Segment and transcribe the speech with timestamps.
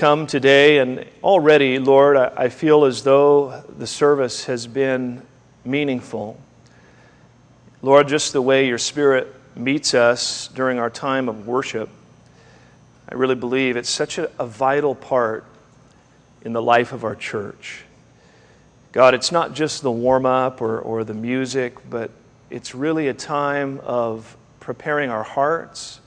[0.00, 5.20] come today, and already, Lord, I feel as though the service has been
[5.62, 6.40] meaningful.
[7.82, 11.90] Lord, just the way your Spirit meets us during our time of worship,
[13.10, 15.44] I really believe it's such a, a vital part
[16.46, 17.84] in the life of our church.
[18.92, 22.10] God, it's not just the warm up or, or the music, but
[22.48, 25.99] it's really a time of preparing our hearts.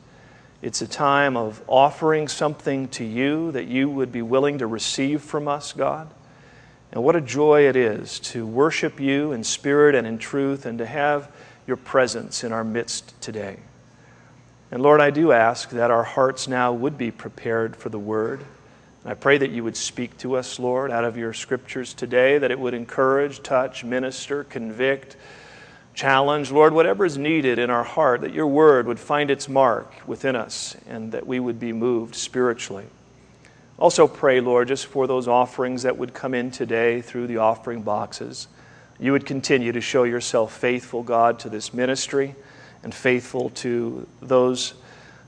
[0.63, 5.21] It's a time of offering something to you that you would be willing to receive
[5.21, 6.09] from us, God.
[6.93, 10.77] And what a joy it is to worship you in spirit and in truth and
[10.77, 11.29] to have
[11.67, 13.57] your presence in our midst today.
[14.71, 18.39] And Lord, I do ask that our hearts now would be prepared for the word.
[19.03, 22.37] And I pray that you would speak to us, Lord, out of your scriptures today,
[22.37, 25.17] that it would encourage, touch, minister, convict,
[25.93, 29.93] challenge, Lord, whatever is needed in our heart, that your word would find its mark
[30.07, 32.85] within us and that we would be moved spiritually.
[33.77, 37.81] Also, pray, Lord, just for those offerings that would come in today through the offering
[37.81, 38.47] boxes.
[38.99, 42.35] You would continue to show yourself faithful, God, to this ministry
[42.83, 44.75] and faithful to those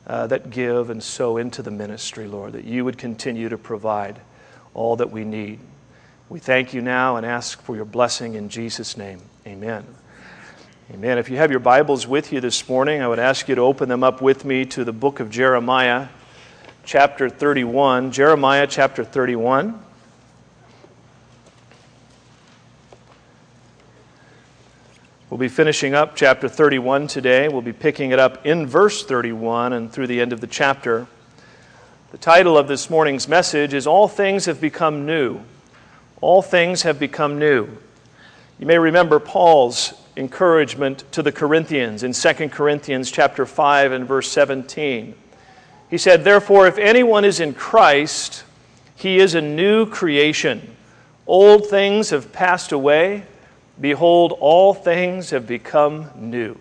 [0.08, 4.20] uh, that give and sow into the ministry, Lord, that you would continue to provide
[4.73, 5.59] all that we need.
[6.30, 9.22] We thank you now and ask for your blessing in Jesus' name.
[9.48, 9.86] Amen.
[10.94, 11.17] Amen.
[11.17, 13.89] If you have your Bibles with you this morning, I would ask you to open
[13.89, 16.09] them up with me to the book of Jeremiah,
[16.83, 18.11] chapter 31.
[18.11, 19.83] Jeremiah, chapter 31.
[25.31, 27.49] We'll be finishing up chapter 31 today.
[27.49, 31.08] We'll be picking it up in verse 31 and through the end of the chapter.
[32.11, 35.39] The title of this morning's message is All Things Have Become New.
[36.22, 37.70] All Things Have Become New.
[38.59, 44.31] You may remember Paul's encouragement to the Corinthians in 2 Corinthians chapter 5 and verse
[44.31, 45.16] 17.
[45.89, 48.43] He said, Therefore, if anyone is in Christ,
[48.95, 50.75] he is a new creation.
[51.27, 53.25] Old things have passed away
[53.80, 56.58] Behold, all things have become new.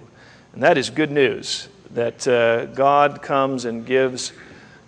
[0.53, 4.33] And that is good news that uh, God comes and gives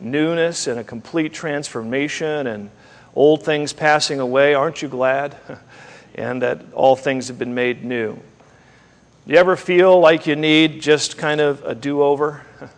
[0.01, 2.71] newness and a complete transformation and
[3.15, 4.55] old things passing away.
[4.55, 5.37] Aren't you glad?
[6.17, 8.19] and that all things have been made new.
[9.27, 12.47] Do you ever feel like you need just kind of a do over?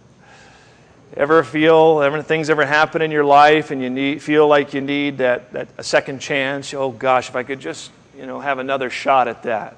[1.15, 4.81] ever feel ever things ever happen in your life and you need, feel like you
[4.81, 6.73] need that, that a second chance?
[6.73, 9.77] Oh gosh, if I could just you know, have another shot at that.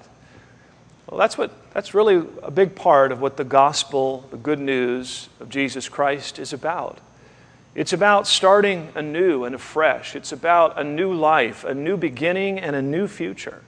[1.09, 5.29] Well, that's, what, that's really a big part of what the gospel, the good news
[5.41, 6.99] of Jesus Christ is about.
[7.75, 10.15] It's about starting anew and afresh.
[10.15, 13.61] It's about a new life, a new beginning, and a new future.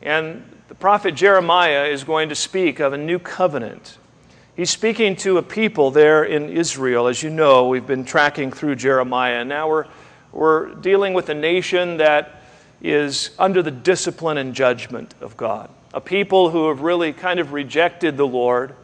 [0.00, 3.96] And the prophet Jeremiah is going to speak of a new covenant.
[4.56, 7.06] He's speaking to a people there in Israel.
[7.06, 9.86] As you know, we've been tracking through Jeremiah, and now we're,
[10.32, 12.42] we're dealing with a nation that
[12.82, 15.70] is under the discipline and judgment of God.
[15.92, 18.74] A people who have really kind of rejected the Lord.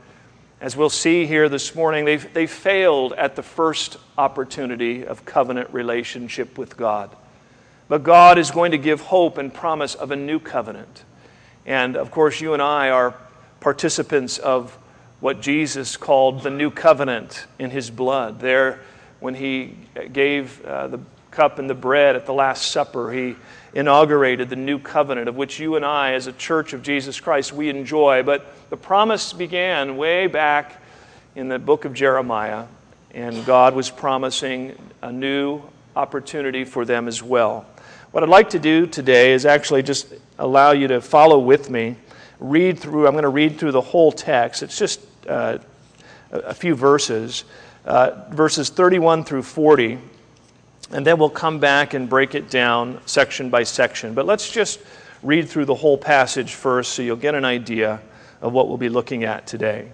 [0.61, 5.71] As we'll see here this morning, they've, they failed at the first opportunity of covenant
[5.73, 7.11] relationship with God.
[7.89, 11.03] But God is going to give hope and promise of a new covenant.
[11.67, 13.15] And of course, you and I are
[13.61, 14.77] participants of
[15.21, 18.41] what Jesus called the new covenant in his blood.
[18.41, 18.81] There,
[19.21, 19.77] when he
[20.13, 21.01] gave uh, the
[21.31, 23.37] cup and the bread at the Last Supper, he
[23.75, 27.53] inaugurated the new covenant of which you and I, as a church of Jesus Christ,
[27.53, 28.23] we enjoy.
[28.23, 30.83] But the promise began way back
[31.37, 32.67] in the book of Jeremiah,
[33.15, 35.63] and God was promising a new
[35.95, 37.67] opportunity for them as well.
[38.13, 41.95] What I'd like to do today is actually just allow you to follow with me,
[42.41, 44.65] read through, I'm going to read through the whole text.
[44.65, 45.59] It's just uh,
[46.33, 47.45] a few verses,
[47.85, 49.99] uh, verses 31 through 40.
[50.91, 54.13] And then we'll come back and break it down section by section.
[54.13, 54.81] But let's just
[55.23, 58.01] read through the whole passage first so you'll get an idea
[58.41, 59.89] of what we'll be looking at today.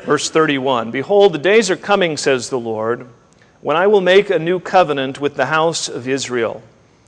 [0.00, 3.06] Verse 31 Behold, the days are coming, says the Lord,
[3.60, 6.60] when I will make a new covenant with the house of Israel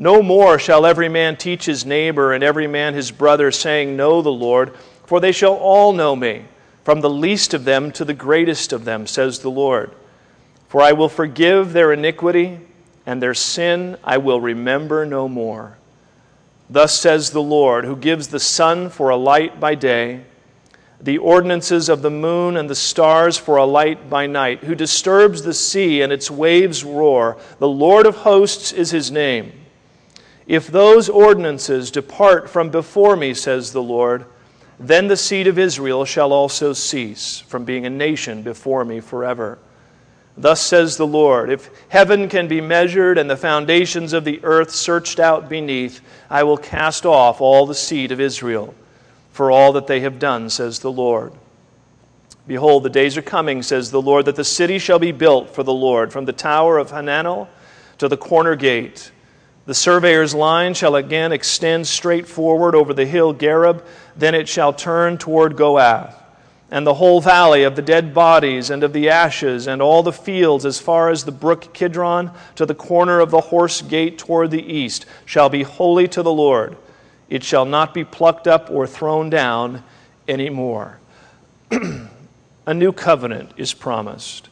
[0.00, 4.22] No more shall every man teach his neighbor and every man his brother, saying, Know
[4.22, 4.74] the Lord,
[5.04, 6.46] for they shall all know me
[6.84, 9.94] from the least of them to the greatest of them, says the Lord.
[10.68, 12.60] For I will forgive their iniquity,
[13.04, 15.76] and their sin I will remember no more.
[16.70, 20.22] Thus says the Lord, who gives the sun for a light by day,
[20.98, 25.42] the ordinances of the moon and the stars for a light by night, who disturbs
[25.42, 27.36] the sea and its waves roar.
[27.58, 29.59] The Lord of hosts is his name.
[30.50, 34.24] If those ordinances depart from before me, says the Lord,
[34.80, 39.60] then the seed of Israel shall also cease from being a nation before me forever.
[40.36, 44.72] Thus says the Lord If heaven can be measured and the foundations of the earth
[44.72, 48.74] searched out beneath, I will cast off all the seed of Israel
[49.30, 51.32] for all that they have done, says the Lord.
[52.48, 55.62] Behold, the days are coming, says the Lord, that the city shall be built for
[55.62, 57.46] the Lord, from the tower of Hananel
[57.98, 59.12] to the corner gate.
[59.66, 63.82] The surveyor's line shall again extend straight forward over the hill Gareb,
[64.16, 66.14] then it shall turn toward Goath
[66.70, 70.12] and the whole valley of the dead bodies and of the ashes, and all the
[70.12, 74.50] fields as far as the brook Kidron to the corner of the horse gate toward
[74.50, 76.76] the east, shall be holy to the Lord.
[77.28, 79.82] It shall not be plucked up or thrown down
[80.28, 81.00] any more.
[82.66, 84.48] a new covenant is promised.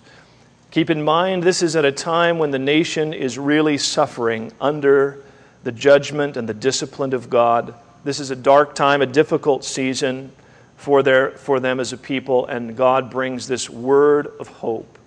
[0.70, 5.24] Keep in mind, this is at a time when the nation is really suffering under
[5.64, 7.74] the judgment and the discipline of God.
[8.04, 10.30] This is a dark time, a difficult season
[10.76, 14.98] for, their, for them as a people, and God brings this word of hope.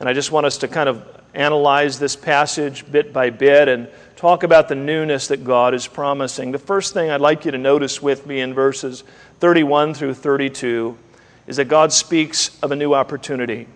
[0.00, 3.88] And I just want us to kind of analyze this passage bit by bit and
[4.16, 6.50] talk about the newness that God is promising.
[6.50, 9.04] The first thing I'd like you to notice with me in verses
[9.38, 10.98] 31 through 32
[11.46, 13.68] is that God speaks of a new opportunity.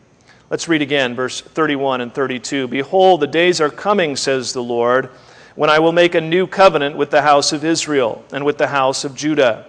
[0.52, 2.68] Let's read again, verse 31 and 32.
[2.68, 5.08] Behold, the days are coming, says the Lord,
[5.56, 8.68] when I will make a new covenant with the house of Israel and with the
[8.68, 9.66] house of Judah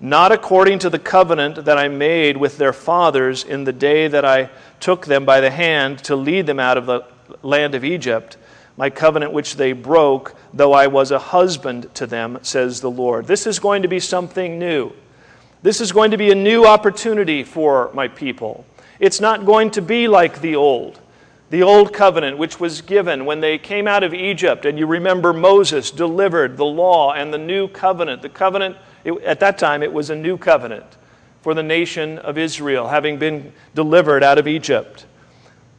[0.00, 4.24] not according to the covenant that I made with their fathers in the day that
[4.24, 4.48] I
[4.80, 7.04] took them by the hand to lead them out of the
[7.42, 8.38] land of Egypt,
[8.78, 13.26] my covenant which they broke, though I was a husband to them, says the Lord.
[13.26, 14.92] This is going to be something new.
[15.62, 18.64] This is going to be a new opportunity for my people.
[19.00, 21.00] It's not going to be like the old.
[21.48, 25.32] The old covenant, which was given when they came out of Egypt, and you remember
[25.32, 29.92] Moses delivered the law and the new covenant, the covenant it, at that time, it
[29.92, 30.84] was a new covenant
[31.42, 35.06] for the nation of Israel, having been delivered out of Egypt.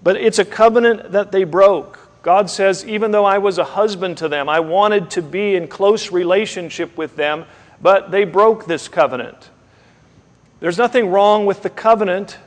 [0.04, 2.00] But it's a covenant that they broke.
[2.24, 5.68] God says, even though I was a husband to them, I wanted to be in
[5.68, 7.46] close relationship with them,
[7.82, 9.50] but they broke this covenant.
[10.60, 12.38] There's nothing wrong with the covenant,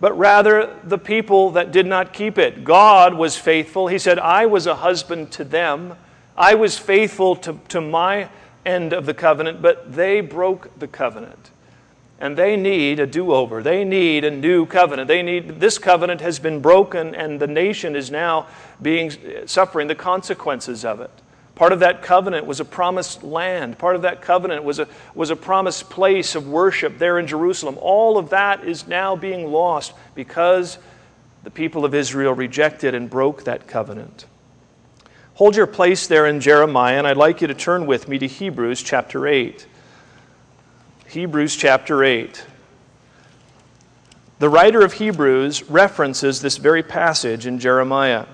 [0.00, 2.64] but rather the people that did not keep it.
[2.64, 3.88] God was faithful.
[3.88, 5.96] He said, I was a husband to them.
[6.36, 8.28] I was faithful to, to my
[8.64, 11.50] end of the covenant, but they broke the covenant.
[12.20, 13.62] And they need a do over.
[13.62, 15.06] They need a new covenant.
[15.08, 18.48] They need this covenant has been broken and the nation is now
[18.82, 21.10] being suffering the consequences of it.
[21.58, 23.78] Part of that covenant was a promised land.
[23.78, 27.76] Part of that covenant was a, was a promised place of worship there in Jerusalem.
[27.80, 30.78] All of that is now being lost because
[31.42, 34.26] the people of Israel rejected and broke that covenant.
[35.34, 38.28] Hold your place there in Jeremiah, and I'd like you to turn with me to
[38.28, 39.66] Hebrews chapter 8.
[41.08, 42.46] Hebrews chapter 8.
[44.38, 48.26] The writer of Hebrews references this very passage in Jeremiah,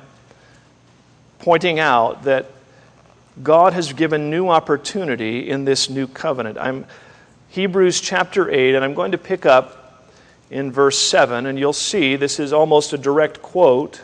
[1.39, 2.51] pointing out that
[3.43, 6.57] God has given new opportunity in this new covenant.
[6.59, 6.87] I'm
[7.49, 10.11] Hebrews chapter 8, and I'm going to pick up
[10.51, 14.03] in verse 7, and you'll see this is almost a direct quote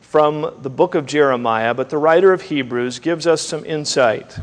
[0.00, 4.38] from the book of Jeremiah, but the writer of Hebrews gives us some insight.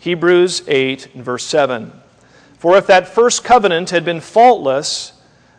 [0.00, 1.92] Hebrews 8 verse 7.
[2.58, 5.12] For if that first covenant had been faultless,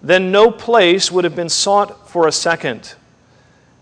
[0.04, 2.94] then no place would have been sought for a second.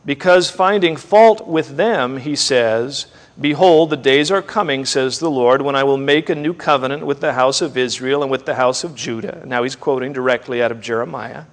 [0.07, 3.05] Because finding fault with them, he says,
[3.39, 7.05] Behold, the days are coming, says the Lord, when I will make a new covenant
[7.05, 9.43] with the house of Israel and with the house of Judah.
[9.45, 11.43] Now he's quoting directly out of Jeremiah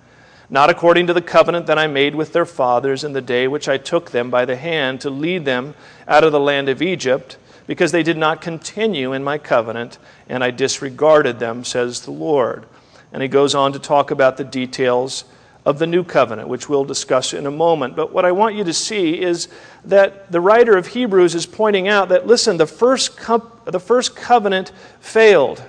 [0.50, 3.68] not according to the covenant that I made with their fathers in the day which
[3.68, 5.74] I took them by the hand to lead them
[6.06, 10.44] out of the land of Egypt, because they did not continue in my covenant, and
[10.44, 12.66] I disregarded them, says the Lord.
[13.12, 15.24] And he goes on to talk about the details
[15.66, 17.96] of the new covenant, which we'll discuss in a moment.
[17.96, 19.48] But what I want you to see is
[19.86, 24.14] that the writer of Hebrews is pointing out that, listen, the first, co- the first
[24.14, 25.62] covenant failed.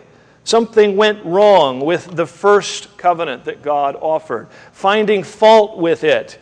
[0.43, 4.47] Something went wrong with the first covenant that God offered.
[4.73, 6.39] Finding fault with it,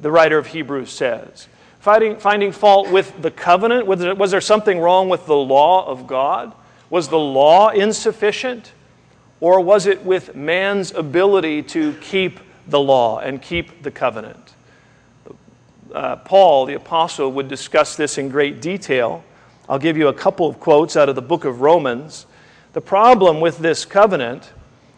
[0.00, 1.46] the writer of Hebrews says.
[1.80, 3.86] Finding, finding fault with the covenant.
[3.86, 6.52] Was there, was there something wrong with the law of God?
[6.90, 8.72] Was the law insufficient?
[9.40, 14.54] Or was it with man's ability to keep the law and keep the covenant?
[15.92, 19.24] uh, Paul, the apostle, would discuss this in great detail.
[19.68, 22.26] I'll give you a couple of quotes out of the book of Romans.
[22.72, 24.52] The problem with this covenant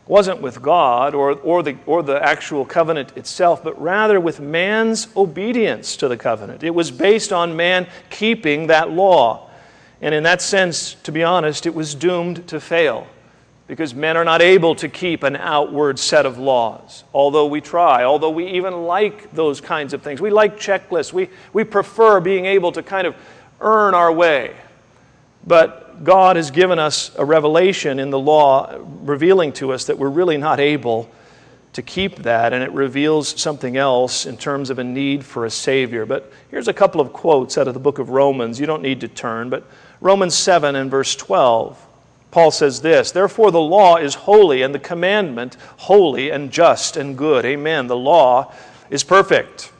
[0.07, 5.09] wasn't with God or, or, the, or the actual covenant itself, but rather with man's
[5.17, 6.65] obedience to the covenant.
[6.65, 9.49] It was based on man keeping that law.
[10.01, 13.07] And in that sense, to be honest, it was doomed to fail
[13.71, 18.03] because men are not able to keep an outward set of laws, although we try,
[18.03, 20.21] although we even like those kinds of things.
[20.21, 23.15] We like checklists, we, we prefer being able to kind of
[23.61, 24.57] earn our way.
[25.47, 30.09] But God has given us a revelation in the law revealing to us that we're
[30.09, 31.09] really not able
[31.75, 35.51] to keep that, and it reveals something else in terms of a need for a
[35.51, 36.05] Savior.
[36.07, 38.59] But here's a couple of quotes out of the book of Romans.
[38.59, 39.65] You don't need to turn, but
[40.01, 41.87] Romans 7 and verse 12.
[42.31, 47.17] Paul says this Therefore, the law is holy, and the commandment holy and just and
[47.17, 47.45] good.
[47.45, 47.87] Amen.
[47.87, 48.53] The law
[48.89, 49.73] is perfect.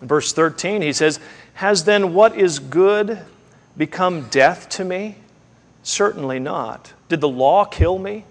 [0.00, 1.20] In verse 13, he says,
[1.54, 3.20] Has then what is good
[3.76, 5.16] become death to me?
[5.82, 6.92] Certainly not.
[7.08, 8.24] Did the law kill me?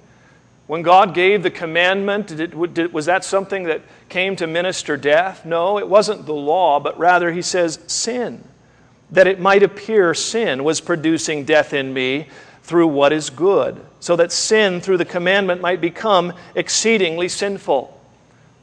[0.67, 5.45] When God gave the commandment, did did, was that something that came to minister death?
[5.45, 8.43] No, it wasn't the law, but rather he says sin.
[9.11, 12.27] That it might appear sin was producing death in me
[12.65, 17.91] through what is good, so that sin through the commandment might become exceedingly sinful.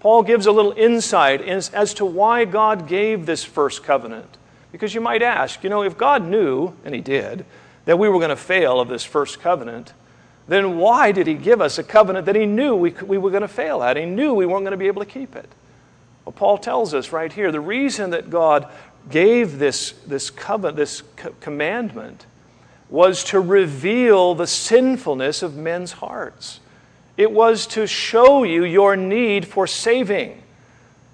[0.01, 4.27] Paul gives a little insight as to why God gave this first covenant.
[4.73, 7.45] Because you might ask, you know, if God knew, and He did,
[7.85, 9.93] that we were going to fail of this first covenant,
[10.49, 13.43] then why did He give us a covenant that He knew we, we were going
[13.43, 13.97] to fail at?
[13.97, 15.49] He knew we weren't going to be able to keep it.
[16.25, 18.69] Well, Paul tells us right here the reason that God
[19.09, 22.27] gave this, this covenant, this co- commandment,
[22.93, 26.61] was to reveal the sinfulness of men's hearts.
[27.17, 30.43] It was to show you your need for saving.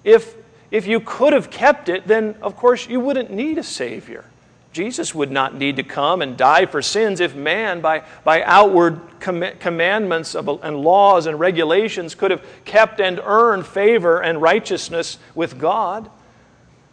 [0.03, 0.35] If,
[0.71, 4.25] if you could have kept it, then of course you wouldn't need a Savior.
[4.73, 8.99] Jesus would not need to come and die for sins if man, by, by outward
[9.21, 15.17] com- commandments of, and laws and regulations, could have kept and earned favor and righteousness
[15.33, 16.11] with God.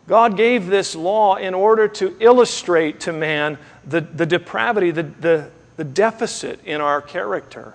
[0.06, 5.50] God gave this law in order to illustrate to man the, the depravity, the, the,
[5.76, 7.74] the deficit in our character.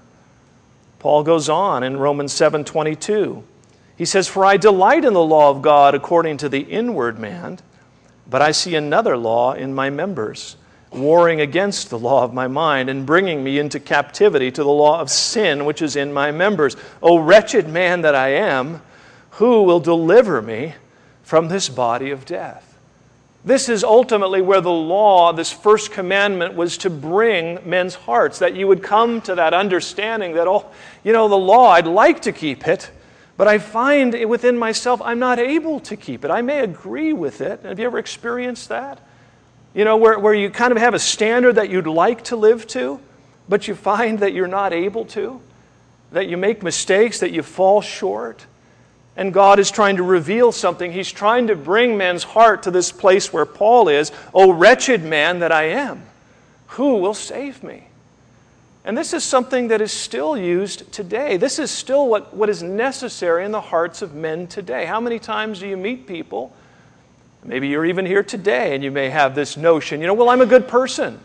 [0.99, 3.43] Paul goes on in Romans 7 22.
[3.97, 7.59] He says, For I delight in the law of God according to the inward man,
[8.29, 10.57] but I see another law in my members,
[10.91, 14.99] warring against the law of my mind and bringing me into captivity to the law
[14.99, 16.75] of sin which is in my members.
[17.01, 18.81] O wretched man that I am,
[19.31, 20.75] who will deliver me
[21.23, 22.70] from this body of death.
[23.43, 28.55] This is ultimately where the law, this first commandment, was to bring men's hearts, that
[28.55, 30.69] you would come to that understanding that, oh,
[31.03, 32.91] you know, the law, I'd like to keep it,
[33.37, 36.29] but I find within myself I'm not able to keep it.
[36.29, 37.61] I may agree with it.
[37.63, 38.99] Have you ever experienced that?
[39.73, 42.67] You know, where, where you kind of have a standard that you'd like to live
[42.67, 42.99] to,
[43.49, 45.41] but you find that you're not able to,
[46.11, 48.45] that you make mistakes, that you fall short.
[49.21, 50.91] And God is trying to reveal something.
[50.91, 54.11] He's trying to bring man's heart to this place where Paul is.
[54.33, 56.01] Oh, wretched man that I am,
[56.69, 57.83] who will save me?
[58.83, 61.37] And this is something that is still used today.
[61.37, 64.87] This is still what, what is necessary in the hearts of men today.
[64.87, 66.51] How many times do you meet people?
[67.43, 70.41] Maybe you're even here today and you may have this notion, you know, well, I'm
[70.41, 71.19] a good person.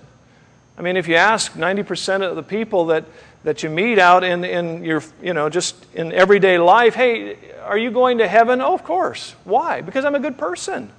[0.76, 3.06] I mean, if you ask 90% of the people that,
[3.46, 7.78] that you meet out in, in your, you know, just in everyday life, hey, are
[7.78, 8.60] you going to heaven?
[8.60, 9.36] Oh, of course.
[9.44, 9.82] Why?
[9.82, 10.90] Because I'm a good person.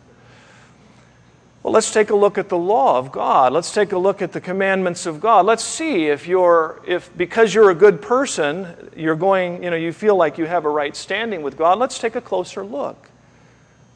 [1.61, 3.51] Well, let's take a look at the law of God.
[3.51, 5.45] Let's take a look at the commandments of God.
[5.45, 9.91] Let's see if you're if because you're a good person, you're going, you know, you
[9.91, 11.77] feel like you have a right standing with God.
[11.79, 13.09] Let's take a closer look.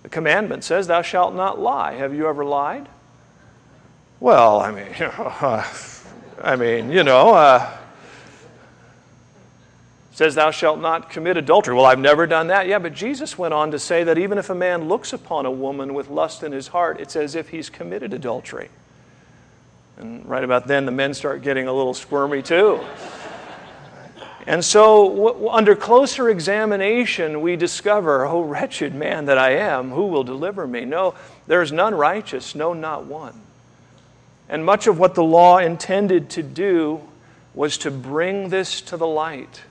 [0.03, 2.89] The commandment says, "Thou shalt not lie." Have you ever lied?
[4.20, 4.93] Well, I mean,
[6.43, 7.77] I mean, you know, uh,
[10.22, 11.74] says, Thou shalt not commit adultery.
[11.74, 12.68] Well, I've never done that.
[12.68, 15.51] Yeah, but Jesus went on to say that even if a man looks upon a
[15.51, 18.70] woman with lust in his heart, it's as if he's committed adultery.
[19.98, 22.80] And right about then, the men start getting a little squirmy too.
[24.46, 30.06] And so, w- under closer examination, we discover, Oh, wretched man that I am, who
[30.06, 30.86] will deliver me?
[30.86, 31.16] No,
[31.48, 33.42] there's none righteous, no, not one.
[34.48, 37.01] And much of what the law intended to do
[37.56, 39.62] was to bring this to the light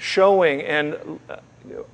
[0.00, 1.36] showing and uh,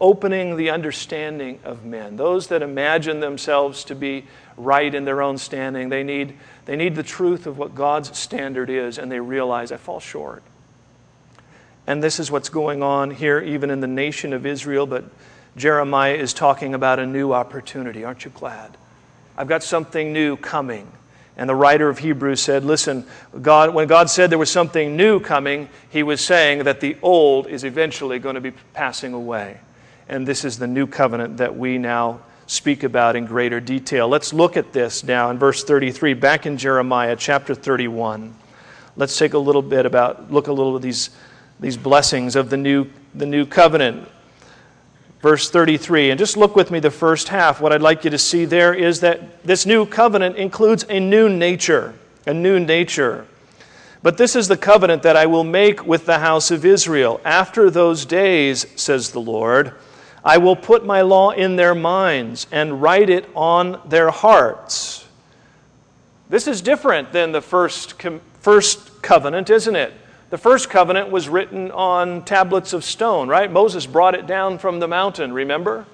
[0.01, 2.17] opening the understanding of men.
[2.17, 6.35] Those that imagine themselves to be right in their own standing, they need,
[6.67, 10.45] they need the truth of what God's standard is, and they realize, I fall short.
[11.87, 15.05] And this is what's going on here, even in the nation of Israel, but
[15.57, 18.05] Jeremiah is talking about a new opportunity.
[18.05, 18.77] Aren't you glad?
[19.37, 20.91] I've got something new coming.
[21.37, 23.07] And the writer of Hebrews said, Listen,
[23.43, 27.47] God, when God said there was something new coming, he was saying that the old
[27.47, 29.61] is eventually going to be passing away.
[30.09, 34.09] And this is the new covenant that we now speak about in greater detail.
[34.09, 38.35] Let's look at this now in verse 33, back in Jeremiah chapter 31.
[38.97, 41.11] Let's take a little bit about, look a little at these,
[41.61, 44.09] these blessings of the new, the new covenant.
[45.21, 47.61] Verse 33, and just look with me the first half.
[47.61, 51.29] What I'd like you to see there is that this new covenant includes a new
[51.29, 51.95] nature,
[52.27, 53.27] a new nature.
[54.03, 57.21] But this is the covenant that I will make with the house of Israel.
[57.25, 59.73] After those days, says the Lord,
[60.25, 65.07] I will put my law in their minds and write it on their hearts.
[66.29, 68.03] This is different than the first,
[68.41, 69.93] first covenant, isn't it?
[70.29, 73.51] The first covenant was written on tablets of stone, right?
[73.51, 75.87] Moses brought it down from the mountain, remember?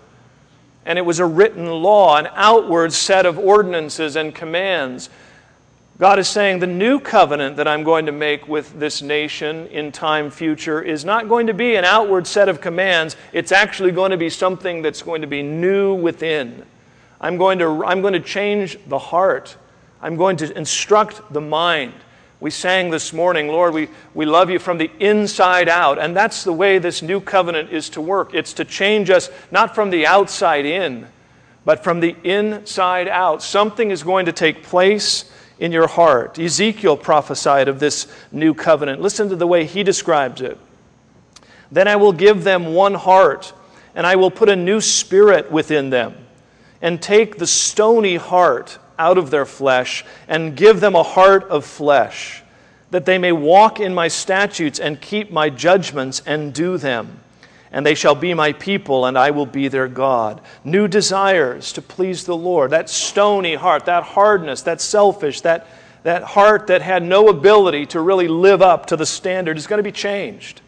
[0.86, 5.10] And it was a written law, an outward set of ordinances and commands.
[5.98, 9.92] God is saying the new covenant that I'm going to make with this nation in
[9.92, 13.16] time future is not going to be an outward set of commands.
[13.32, 16.64] It's actually going to be something that's going to be new within.
[17.20, 19.56] I'm going to, I'm going to change the heart.
[20.00, 21.92] I'm going to instruct the mind.
[22.42, 26.00] We sang this morning, Lord, we, we love you from the inside out.
[26.00, 28.34] And that's the way this new covenant is to work.
[28.34, 31.06] It's to change us not from the outside in,
[31.64, 33.44] but from the inside out.
[33.44, 35.30] Something is going to take place
[35.60, 36.36] in your heart.
[36.36, 39.00] Ezekiel prophesied of this new covenant.
[39.00, 40.58] Listen to the way he describes it.
[41.70, 43.52] Then I will give them one heart,
[43.94, 46.16] and I will put a new spirit within them,
[46.80, 51.64] and take the stony heart out of their flesh, and give them a heart of
[51.64, 52.42] flesh,
[52.90, 57.18] that they may walk in my statutes and keep my judgments and do them
[57.72, 60.42] and they shall be my people, and I will be their God.
[60.62, 62.70] New desires to please the Lord.
[62.70, 65.66] That stony heart, that hardness, that selfish, that,
[66.02, 69.78] that heart that had no ability to really live up to the standard is going
[69.78, 70.60] to be changed.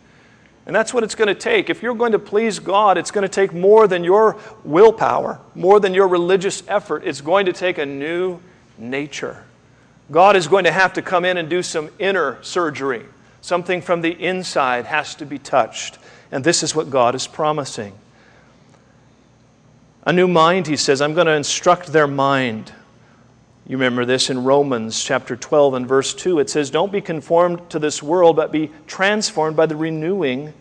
[0.67, 1.69] And that's what it's going to take.
[1.69, 5.79] If you're going to please God, it's going to take more than your willpower, more
[5.79, 7.03] than your religious effort.
[7.05, 8.41] It's going to take a new
[8.79, 9.45] nature.
[10.11, 13.05] God is going to have to come in and do some inner surgery.
[13.43, 15.99] Something from the inside has to be touched.
[16.33, 17.93] And this is what God is promising.
[20.07, 22.73] A new mind, he says, I'm going to instruct their mind.
[23.67, 26.39] You remember this in Romans chapter 12 and verse 2.
[26.39, 30.53] It says, Don't be conformed to this world, but be transformed by the renewing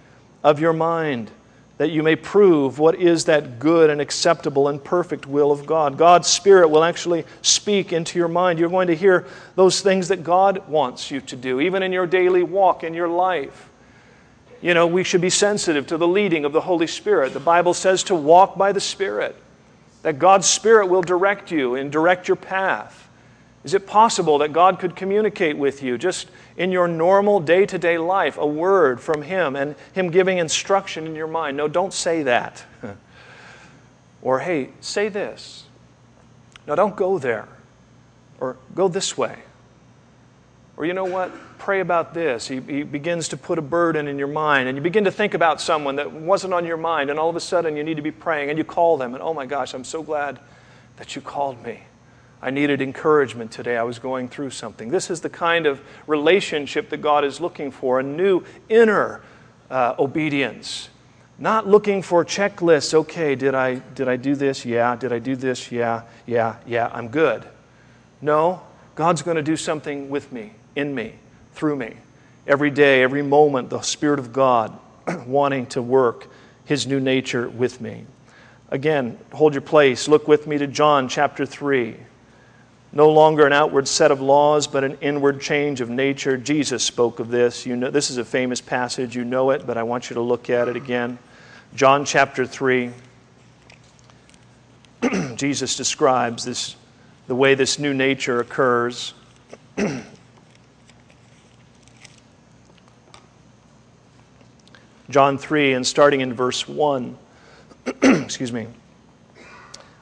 [0.42, 1.30] of your mind,
[1.78, 5.98] that you may prove what is that good and acceptable and perfect will of God.
[5.98, 8.58] God's Spirit will actually speak into your mind.
[8.58, 12.08] You're going to hear those things that God wants you to do, even in your
[12.08, 13.70] daily walk, in your life
[14.64, 17.34] you know, we should be sensitive to the leading of the Holy Spirit.
[17.34, 19.36] The Bible says to walk by the Spirit,
[20.04, 23.10] that God's Spirit will direct you and direct your path.
[23.64, 27.78] Is it possible that God could communicate with you just in your normal day to
[27.78, 31.58] day life, a word from Him and Him giving instruction in your mind?
[31.58, 32.64] No, don't say that.
[34.22, 35.64] or, hey, say this.
[36.68, 37.48] No, don't go there.
[38.40, 39.40] Or go this way.
[40.76, 41.32] Or, you know what?
[41.64, 42.46] pray about this.
[42.46, 45.34] He, he, begins to put a burden in your mind, and you begin to think
[45.34, 48.02] about someone that wasn't on your mind, and all of a sudden you need to
[48.02, 50.40] be praying, and you call them, and oh my gosh, I'm so glad
[50.98, 51.80] that you called me.
[52.42, 53.78] I needed encouragement today.
[53.78, 54.90] I was going through something.
[54.90, 59.22] This is the kind of relationship that God is looking for a new inner
[59.72, 60.90] uh, obedience.
[61.40, 62.94] Not looking for checklists.
[62.94, 64.66] Okay, did I, did I do this?
[64.66, 64.98] Yeah.
[64.98, 65.72] Did I do this?
[65.72, 66.04] Yeah.
[66.26, 66.58] Yeah.
[66.68, 66.92] Yeah.
[66.94, 67.48] I'm good.
[68.22, 68.62] No,
[68.96, 71.14] God's going to do something with me, in me
[71.54, 71.96] through me.
[72.46, 74.78] Every day, every moment, the Spirit of God
[75.26, 76.28] wanting to work
[76.66, 78.06] His new nature with me.
[78.70, 80.08] Again, hold your place.
[80.08, 81.96] Look with me to John chapter 3.
[82.92, 86.38] No longer an outward set of laws, but an inward change of nature.
[86.38, 87.66] Jesus spoke of this.
[87.66, 89.16] You know, this is a famous passage.
[89.16, 91.18] You know it, but I want you to look at it again.
[91.76, 92.92] John chapter 3.
[95.36, 96.76] Jesus describes this,
[97.28, 99.14] the way this new nature occurs.
[105.14, 107.16] John 3, and starting in verse 1.
[108.02, 108.66] Excuse me.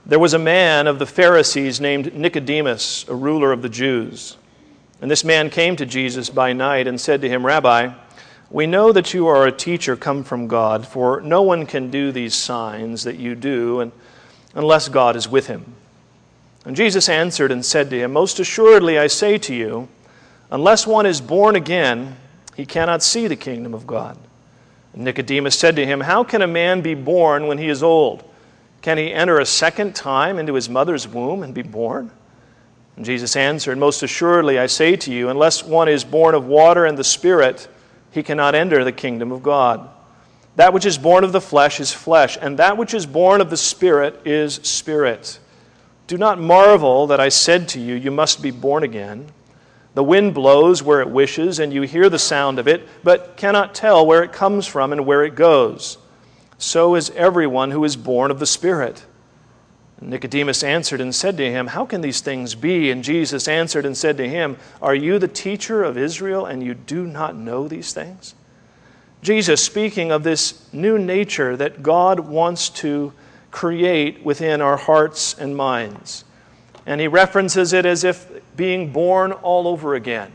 [0.05, 4.37] There was a man of the Pharisees named Nicodemus, a ruler of the Jews.
[5.01, 7.93] And this man came to Jesus by night and said to him, Rabbi,
[8.49, 12.13] we know that you are a teacher come from God, for no one can do
[12.13, 13.91] these signs that you do and,
[14.55, 15.75] unless God is with him.
[16.63, 19.89] And Jesus answered and said to him, Most assuredly I say to you,
[20.49, 22.15] unless one is born again,
[22.55, 24.17] he cannot see the kingdom of God.
[24.93, 28.23] Nicodemus said to him, How can a man be born when he is old?
[28.81, 32.11] Can he enter a second time into his mother's womb and be born?
[32.95, 36.85] And Jesus answered, Most assuredly, I say to you, unless one is born of water
[36.85, 37.67] and the Spirit,
[38.11, 39.89] he cannot enter the kingdom of God.
[40.57, 43.49] That which is born of the flesh is flesh, and that which is born of
[43.49, 45.39] the Spirit is spirit.
[46.07, 49.27] Do not marvel that I said to you, You must be born again.
[49.93, 53.75] The wind blows where it wishes, and you hear the sound of it, but cannot
[53.75, 55.97] tell where it comes from and where it goes.
[56.57, 59.03] So is everyone who is born of the Spirit.
[59.99, 62.89] Nicodemus answered and said to him, How can these things be?
[62.89, 66.73] And Jesus answered and said to him, Are you the teacher of Israel, and you
[66.73, 68.33] do not know these things?
[69.21, 73.13] Jesus, speaking of this new nature that God wants to
[73.51, 76.23] create within our hearts and minds.
[76.87, 80.31] And he references it as if being born all over again.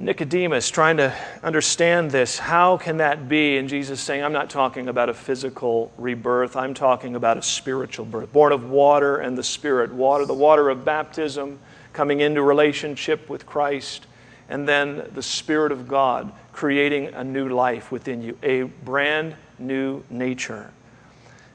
[0.00, 2.38] Nicodemus trying to understand this.
[2.38, 3.58] How can that be?
[3.58, 8.06] And Jesus saying, I'm not talking about a physical rebirth, I'm talking about a spiritual
[8.06, 9.92] birth, born of water and the Spirit.
[9.92, 11.58] Water, the water of baptism,
[11.92, 14.06] coming into relationship with Christ,
[14.48, 20.02] and then the Spirit of God creating a new life within you, a brand new
[20.08, 20.70] nature.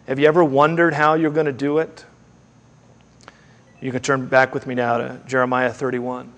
[0.08, 2.06] Have you ever wondered how you're going to do it?
[3.82, 6.32] You can turn back with me now to Jeremiah 31.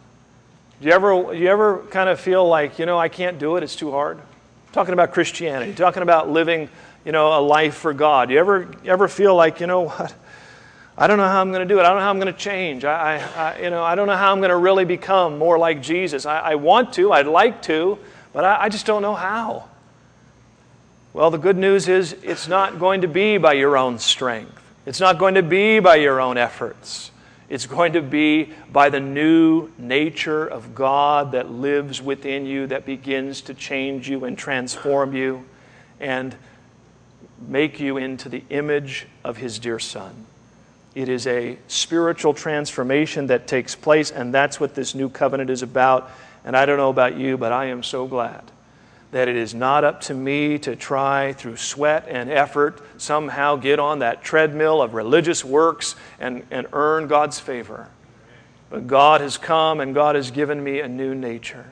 [0.81, 3.63] Do you ever, you ever kind of feel like, you know, I can't do it,
[3.63, 4.17] it's too hard?
[4.17, 6.69] I'm talking about Christianity, talking about living,
[7.05, 8.27] you know, a life for God.
[8.27, 10.13] Do you ever, ever feel like, you know what?
[10.97, 11.83] I don't know how I'm going to do it.
[11.83, 12.83] I don't know how I'm going to change.
[12.83, 15.81] I, I, you know, I don't know how I'm going to really become more like
[15.81, 16.25] Jesus.
[16.25, 17.99] I, I want to, I'd like to,
[18.33, 19.69] but I, I just don't know how.
[21.13, 24.99] Well, the good news is it's not going to be by your own strength, it's
[24.99, 27.11] not going to be by your own efforts.
[27.49, 32.85] It's going to be by the new nature of God that lives within you, that
[32.85, 35.45] begins to change you and transform you
[35.99, 36.35] and
[37.47, 40.25] make you into the image of His dear Son.
[40.93, 45.61] It is a spiritual transformation that takes place, and that's what this new covenant is
[45.61, 46.11] about.
[46.43, 48.43] And I don't know about you, but I am so glad
[49.11, 53.79] that it is not up to me to try through sweat and effort somehow get
[53.79, 57.89] on that treadmill of religious works and, and earn God's favor.
[58.69, 61.71] But God has come and God has given me a new nature.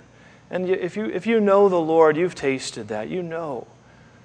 [0.50, 3.10] And if you, if you know the Lord, you've tasted that.
[3.10, 3.68] You know.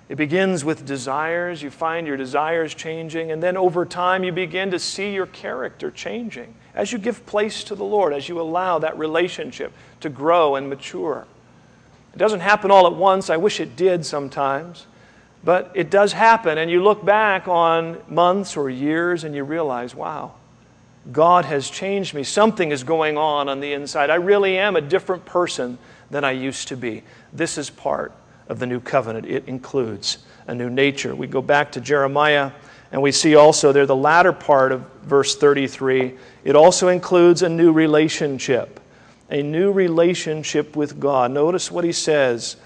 [0.08, 1.62] It begins with desires.
[1.62, 3.30] You find your desires changing.
[3.30, 7.62] And then over time, you begin to see your character changing as you give place
[7.64, 11.26] to the Lord, as you allow that relationship to grow and mature.
[12.12, 13.30] It doesn't happen all at once.
[13.30, 14.86] I wish it did sometimes.
[15.42, 19.94] But it does happen, and you look back on months or years and you realize,
[19.94, 20.34] wow,
[21.10, 22.24] God has changed me.
[22.24, 24.10] Something is going on on the inside.
[24.10, 25.78] I really am a different person
[26.10, 27.02] than I used to be.
[27.32, 28.12] This is part
[28.48, 31.14] of the new covenant, it includes a new nature.
[31.14, 32.50] We go back to Jeremiah,
[32.90, 36.18] and we see also there the latter part of verse 33.
[36.42, 38.79] It also includes a new relationship
[39.30, 41.30] a new relationship with God.
[41.30, 42.56] Notice what he says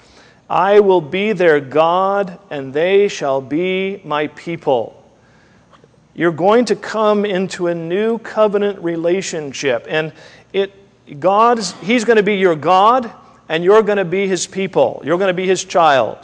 [0.48, 5.00] I will be their God, and they shall be my people.
[6.14, 10.12] You're going to come into a new covenant relationship, and
[10.52, 10.72] it
[11.20, 13.10] God's He's going to be your God,
[13.48, 15.02] and you're going to be His people.
[15.04, 16.18] You're going to be His child.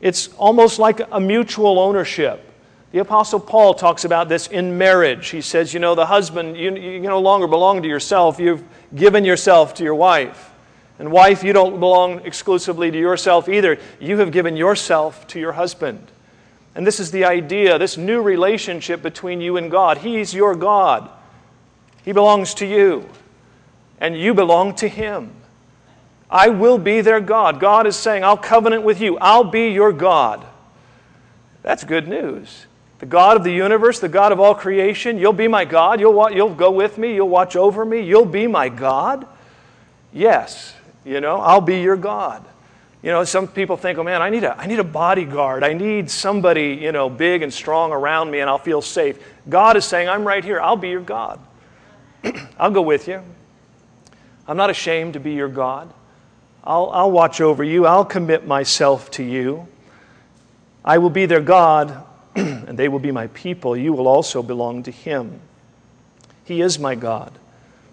[0.00, 2.51] It's almost like a mutual ownership.
[2.92, 5.30] The Apostle Paul talks about this in marriage.
[5.30, 8.38] He says, you know, the husband, you, you no longer belong to yourself.
[8.38, 8.62] You've
[8.94, 10.50] given yourself to your wife.
[10.98, 13.78] And, wife, you don't belong exclusively to yourself either.
[13.98, 16.06] You have given yourself to your husband.
[16.74, 19.98] And this is the idea, this new relationship between you and God.
[19.98, 21.10] He's your God,
[22.04, 23.08] He belongs to you,
[24.00, 25.32] and you belong to Him.
[26.30, 27.58] I will be their God.
[27.58, 30.46] God is saying, I'll covenant with you, I'll be your God.
[31.62, 32.66] That's good news
[33.02, 35.18] the God of the universe, the God of all creation.
[35.18, 35.98] You'll be my God.
[35.98, 37.16] You'll, you'll go with me.
[37.16, 38.00] You'll watch over me.
[38.00, 39.26] You'll be my God.
[40.12, 40.72] Yes,
[41.04, 42.44] you know, I'll be your God.
[43.02, 45.64] You know, some people think, oh man, I need a, I need a bodyguard.
[45.64, 49.18] I need somebody, you know, big and strong around me and I'll feel safe.
[49.48, 50.60] God is saying, I'm right here.
[50.60, 51.40] I'll be your God.
[52.56, 53.20] I'll go with you.
[54.46, 55.92] I'm not ashamed to be your God.
[56.62, 57.84] I'll, I'll watch over you.
[57.84, 59.66] I'll commit myself to you.
[60.84, 62.06] I will be their God.
[62.36, 63.76] and they will be my people.
[63.76, 65.40] You will also belong to him.
[66.44, 67.32] He is my God.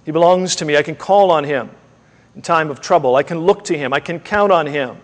[0.06, 0.78] He belongs to me.
[0.78, 1.70] I can call on him
[2.36, 3.16] in time of trouble.
[3.16, 3.94] I can look to him.
[3.94, 4.98] I can count on him.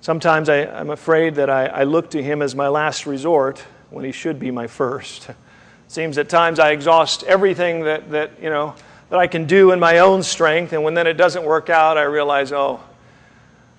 [0.00, 4.04] Sometimes I, am afraid that I, I look to him as my last resort when
[4.04, 5.28] he should be my first.
[5.88, 8.74] Seems at times I exhaust everything that, that, you know,
[9.10, 11.96] that I can do in my own strength, and when then it doesn't work out,
[11.96, 12.80] I realize, oh,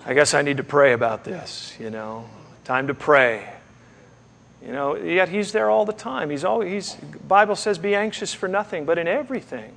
[0.06, 2.28] I guess I need to pray about this, you know.
[2.64, 3.48] Time to pray.
[4.66, 6.30] You know, yet he's there all the time.
[6.30, 6.96] He's always, he's,
[7.28, 9.72] Bible says, be anxious for nothing, but in everything.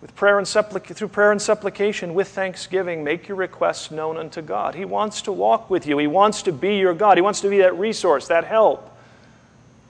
[0.00, 4.42] With prayer and supplic- through prayer and supplication, with thanksgiving, make your requests known unto
[4.42, 4.74] God.
[4.74, 5.98] He wants to walk with you.
[5.98, 7.16] He wants to be your God.
[7.16, 8.94] He wants to be that resource, that help,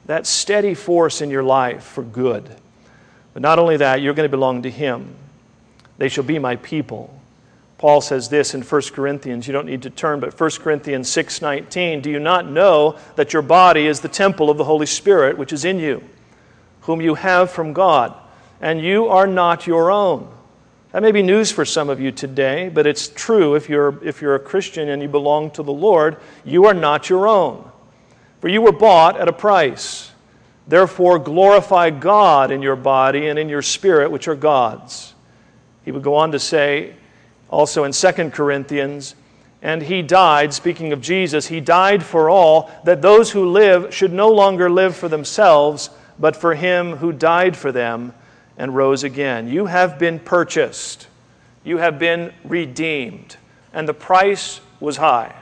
[0.07, 2.49] that steady force in your life for good.
[3.33, 5.15] But not only that, you're going to belong to Him.
[5.99, 7.21] They shall be my people.
[7.85, 9.47] Paul says this in 1 Corinthians.
[9.47, 13.43] You don't need to turn, but 1 Corinthians 6:19, "Do you not know that your
[13.43, 16.03] body is the temple of the Holy Spirit which is in you,
[16.81, 18.15] whom you have from God,
[18.59, 20.29] and you are not your own?"
[20.93, 24.23] That may be news for some of you today, but it's true if you're if
[24.23, 27.65] you're a Christian and you belong to the Lord, you are not your own.
[28.41, 30.11] For you were bought at a price.
[30.67, 35.13] Therefore glorify God in your body and in your spirit which are God's.
[35.85, 36.95] He would go on to say,
[37.49, 39.15] also in 2 Corinthians,
[39.63, 44.13] and he died, speaking of Jesus, he died for all, that those who live should
[44.13, 48.13] no longer live for themselves, but for him who died for them
[48.59, 49.49] and rose again.
[49.49, 51.07] You have been purchased,
[51.65, 53.37] you have been redeemed,
[53.73, 55.35] and the price was high.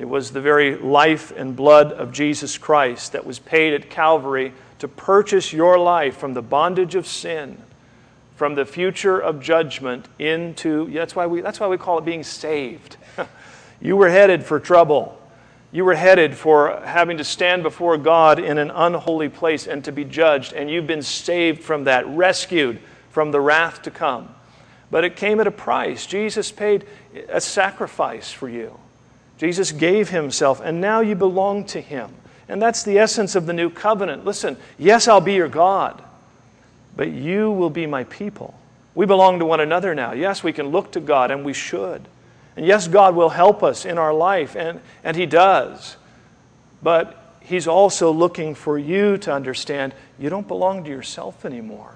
[0.00, 4.52] It was the very life and blood of Jesus Christ that was paid at Calvary
[4.80, 7.62] to purchase your life from the bondage of sin
[8.38, 12.22] from the future of judgment into that's why we that's why we call it being
[12.22, 12.96] saved.
[13.80, 15.16] You were headed for trouble.
[15.70, 19.92] You were headed for having to stand before god in an unholy place and to
[19.92, 24.34] be judged and you've been saved from that rescued from the wrath to come.
[24.90, 26.06] But it came at a price.
[26.06, 26.86] Jesus paid
[27.28, 28.80] a sacrifice for you.
[29.36, 32.10] Jesus gave himself and now you belong to him.
[32.48, 34.24] And that's the essence of the new covenant.
[34.24, 36.02] Listen yes i'll be your god
[36.98, 38.58] but you will be my people.
[38.96, 40.14] We belong to one another now.
[40.14, 42.02] Yes, we can look to God, and we should.
[42.56, 45.96] And yes, God will help us in our life, and, and He does.
[46.82, 51.94] But He's also looking for you to understand you don't belong to yourself anymore.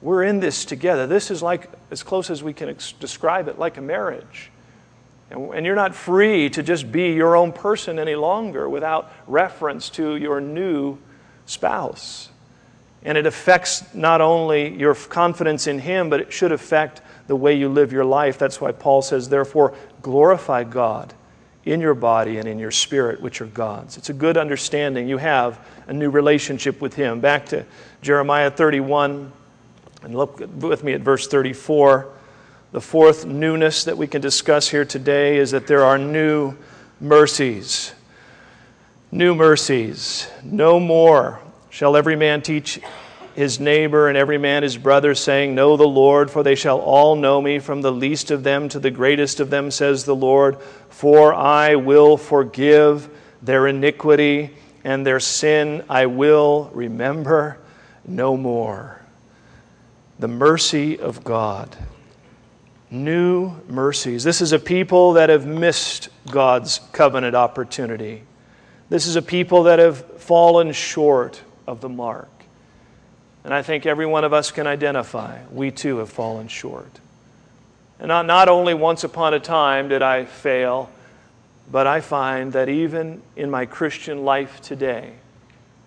[0.00, 1.08] We're in this together.
[1.08, 4.52] This is like, as close as we can ex- describe it, like a marriage.
[5.30, 9.90] And, and you're not free to just be your own person any longer without reference
[9.90, 10.98] to your new
[11.44, 12.28] spouse.
[13.04, 17.54] And it affects not only your confidence in Him, but it should affect the way
[17.54, 18.38] you live your life.
[18.38, 21.12] That's why Paul says, therefore, glorify God
[21.64, 23.96] in your body and in your spirit, which are God's.
[23.96, 25.08] It's a good understanding.
[25.08, 27.20] You have a new relationship with Him.
[27.20, 27.64] Back to
[28.02, 29.32] Jeremiah 31,
[30.02, 32.08] and look with me at verse 34.
[32.72, 36.56] The fourth newness that we can discuss here today is that there are new
[37.00, 37.92] mercies.
[39.10, 40.28] New mercies.
[40.42, 41.40] No more
[41.72, 42.80] Shall every man teach
[43.34, 47.16] his neighbor and every man his brother, saying, Know the Lord, for they shall all
[47.16, 50.60] know me, from the least of them to the greatest of them, says the Lord.
[50.90, 53.08] For I will forgive
[53.40, 54.50] their iniquity,
[54.84, 57.58] and their sin I will remember
[58.06, 59.00] no more.
[60.18, 61.74] The mercy of God.
[62.90, 64.24] New mercies.
[64.24, 68.24] This is a people that have missed God's covenant opportunity.
[68.90, 72.28] This is a people that have fallen short of the mark.
[73.44, 77.00] And I think every one of us can identify we too have fallen short.
[77.98, 80.90] And not, not only once upon a time did I fail,
[81.70, 85.12] but I find that even in my Christian life today,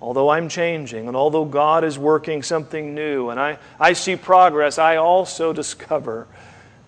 [0.01, 4.77] although I'm changing and although God is working something new and I, I see progress,
[4.77, 6.27] I also discover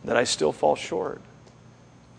[0.03, 1.21] that I still fall short.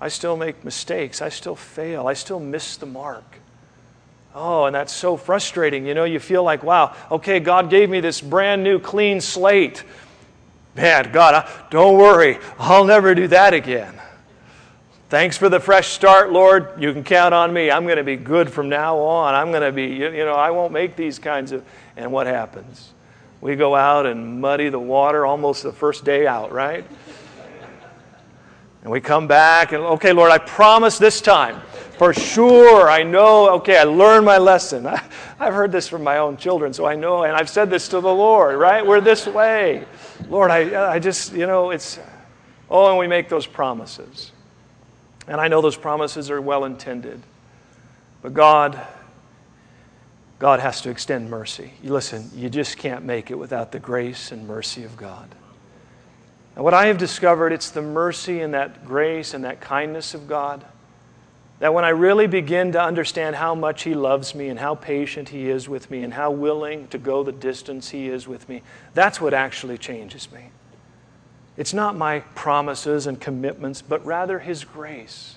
[0.00, 1.20] I still make mistakes.
[1.20, 2.06] I still fail.
[2.06, 3.40] I still miss the mark.
[4.40, 5.84] Oh, and that's so frustrating.
[5.84, 9.82] You know, you feel like, wow, okay, God gave me this brand new clean slate.
[10.76, 14.00] Man, God, don't worry, I'll never do that again.
[15.08, 16.80] Thanks for the fresh start, Lord.
[16.80, 17.68] You can count on me.
[17.68, 19.34] I'm going to be good from now on.
[19.34, 21.64] I'm going to be, you know, I won't make these kinds of.
[21.96, 22.92] And what happens?
[23.40, 26.86] We go out and muddy the water almost the first day out, right?
[28.82, 31.60] And we come back and, okay, Lord, I promise this time
[31.98, 34.86] for sure, I know, okay, I learned my lesson.
[34.86, 35.02] I,
[35.38, 38.00] have heard this from my own children, so I know, and I've said this to
[38.00, 38.86] the Lord, right?
[38.86, 39.84] We're this way.
[40.28, 41.98] Lord, I, I just, you know, it's,
[42.70, 44.30] oh, and we make those promises.
[45.26, 47.20] And I know those promises are well intended.
[48.22, 48.80] But God,
[50.38, 51.72] God has to extend mercy.
[51.82, 55.28] You listen, you just can't make it without the grace and mercy of God.
[56.54, 60.28] And what I have discovered, it's the mercy and that grace and that kindness of
[60.28, 60.64] God
[61.60, 65.30] that when I really begin to understand how much He loves me and how patient
[65.30, 68.62] He is with me and how willing to go the distance He is with me,
[68.94, 70.50] that's what actually changes me.
[71.56, 75.36] It's not my promises and commitments, but rather His grace.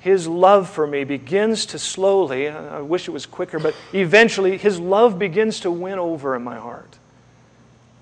[0.00, 4.78] his love for me begins to slowly, I wish it was quicker, but eventually his
[4.78, 6.98] love begins to win over in my heart.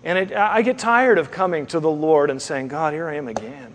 [0.05, 3.15] And it, I get tired of coming to the Lord and saying, God, here I
[3.15, 3.73] am again.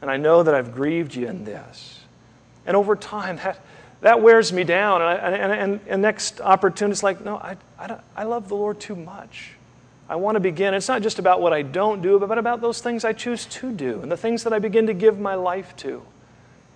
[0.00, 2.01] And I know that I've grieved you in this.
[2.66, 3.60] And over time, that,
[4.00, 5.02] that wears me down.
[5.02, 8.56] And, I, and, and, and next opportunity, it's like, no, I, I, I love the
[8.56, 9.52] Lord too much.
[10.08, 10.74] I want to begin.
[10.74, 13.72] It's not just about what I don't do, but about those things I choose to
[13.72, 16.02] do and the things that I begin to give my life to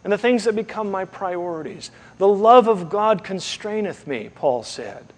[0.05, 1.90] and the things that become my priorities.
[2.18, 5.12] The love of God constraineth me, Paul said.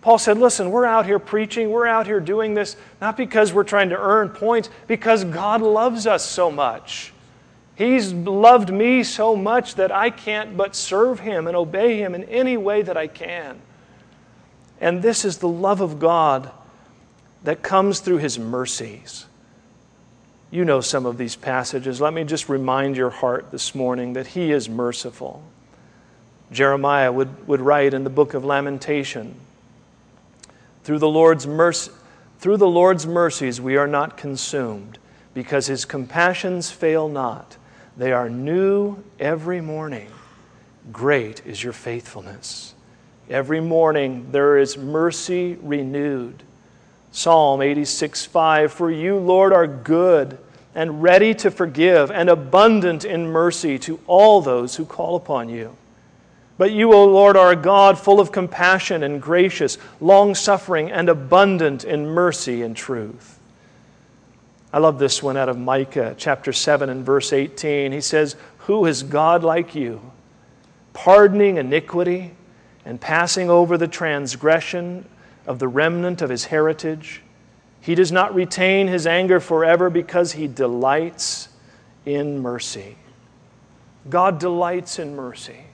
[0.00, 3.64] Paul said, Listen, we're out here preaching, we're out here doing this not because we're
[3.64, 7.13] trying to earn points, because God loves us so much.
[7.76, 12.24] He's loved me so much that I can't but serve Him and obey Him in
[12.24, 13.60] any way that I can.
[14.80, 16.50] And this is the love of God
[17.42, 19.26] that comes through His mercies.
[20.50, 22.00] You know some of these passages.
[22.00, 25.42] Let me just remind your heart this morning that He is merciful.
[26.52, 29.34] Jeremiah would, would write in the book of Lamentation
[30.84, 31.90] through the, Lord's mercy,
[32.38, 34.98] through the Lord's mercies we are not consumed,
[35.32, 37.56] because His compassions fail not.
[37.96, 40.08] They are new every morning.
[40.92, 42.74] Great is your faithfulness.
[43.30, 46.42] Every morning there is mercy renewed.
[47.12, 50.38] Psalm 86 5 For you, Lord, are good
[50.74, 55.76] and ready to forgive, and abundant in mercy to all those who call upon you.
[56.58, 61.08] But you, O Lord, are a God full of compassion and gracious, long suffering, and
[61.08, 63.33] abundant in mercy and truth.
[64.74, 67.92] I love this one out of Micah chapter 7 and verse 18.
[67.92, 70.10] He says, Who is God like you,
[70.92, 72.32] pardoning iniquity
[72.84, 75.08] and passing over the transgression
[75.46, 77.22] of the remnant of his heritage?
[77.80, 81.50] He does not retain his anger forever because he delights
[82.04, 82.96] in mercy.
[84.10, 85.66] God delights in mercy.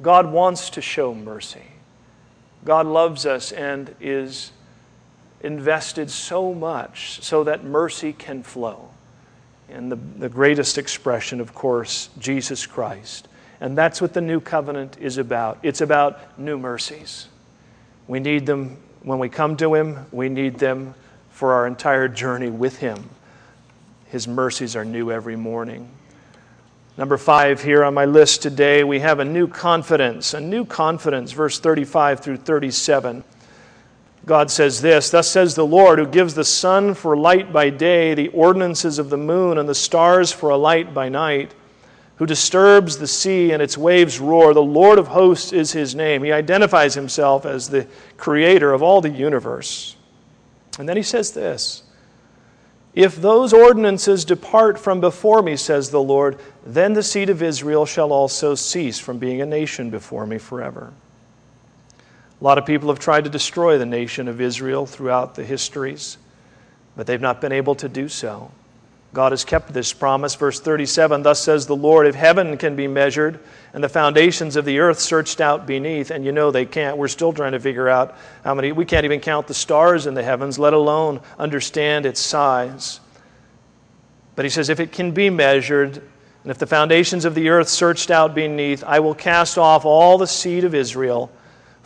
[0.00, 1.66] God wants to show mercy.
[2.64, 4.52] God loves us and is
[5.46, 8.90] invested so much so that mercy can flow.
[9.70, 13.28] And the, the greatest expression, of course, Jesus Christ.
[13.60, 15.58] And that's what the new covenant is about.
[15.62, 17.28] It's about new mercies.
[18.06, 20.94] We need them when we come to Him, we need them
[21.30, 23.08] for our entire journey with Him.
[24.06, 25.88] His mercies are new every morning.
[26.98, 30.34] Number five, here on my list today, we have a new confidence.
[30.34, 33.22] A new confidence, verse 35 through 37.
[34.26, 38.12] God says this Thus says the Lord, who gives the sun for light by day,
[38.12, 41.54] the ordinances of the moon, and the stars for a light by night,
[42.16, 44.52] who disturbs the sea and its waves roar.
[44.52, 46.24] The Lord of hosts is his name.
[46.24, 47.86] He identifies himself as the
[48.16, 49.96] creator of all the universe.
[50.78, 51.84] And then he says this
[52.94, 57.86] If those ordinances depart from before me, says the Lord, then the seed of Israel
[57.86, 60.92] shall also cease from being a nation before me forever.
[62.40, 66.18] A lot of people have tried to destroy the nation of Israel throughout the histories,
[66.94, 68.50] but they've not been able to do so.
[69.14, 70.34] God has kept this promise.
[70.34, 73.40] Verse 37 Thus says the Lord, if heaven can be measured
[73.72, 77.08] and the foundations of the earth searched out beneath, and you know they can't, we're
[77.08, 80.22] still trying to figure out how many, we can't even count the stars in the
[80.22, 83.00] heavens, let alone understand its size.
[84.34, 87.70] But he says, if it can be measured, and if the foundations of the earth
[87.70, 91.30] searched out beneath, I will cast off all the seed of Israel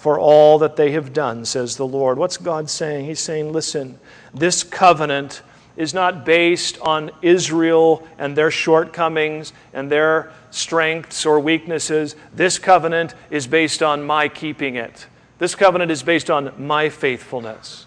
[0.01, 2.17] for all that they have done, says the Lord.
[2.17, 3.05] What's God saying?
[3.05, 3.99] He's saying, listen,
[4.33, 5.43] this covenant
[5.77, 12.17] is not based on Israel and their shortcomings and their strengths or weaknesses.
[12.35, 15.07] This covenant is based on my keeping it.
[15.39, 17.85] This covenant is based on my faithfulness.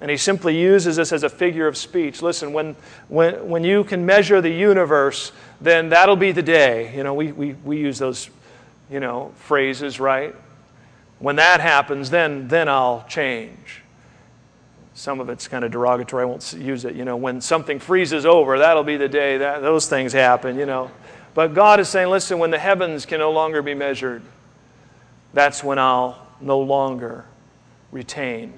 [0.00, 2.20] And he simply uses this as a figure of speech.
[2.20, 2.74] Listen, when,
[3.06, 6.96] when, when you can measure the universe, then that'll be the day.
[6.96, 8.28] You know, we, we, we use those,
[8.90, 10.34] you know, phrases, right?
[11.18, 13.82] When that happens, then, then I'll change.
[14.94, 16.22] Some of it's kind of derogatory.
[16.22, 16.94] I won't use it.
[16.94, 20.66] You know, when something freezes over, that'll be the day that those things happen, you
[20.66, 20.90] know.
[21.34, 24.22] But God is saying, listen, when the heavens can no longer be measured,
[25.32, 27.24] that's when I'll no longer
[27.90, 28.52] retain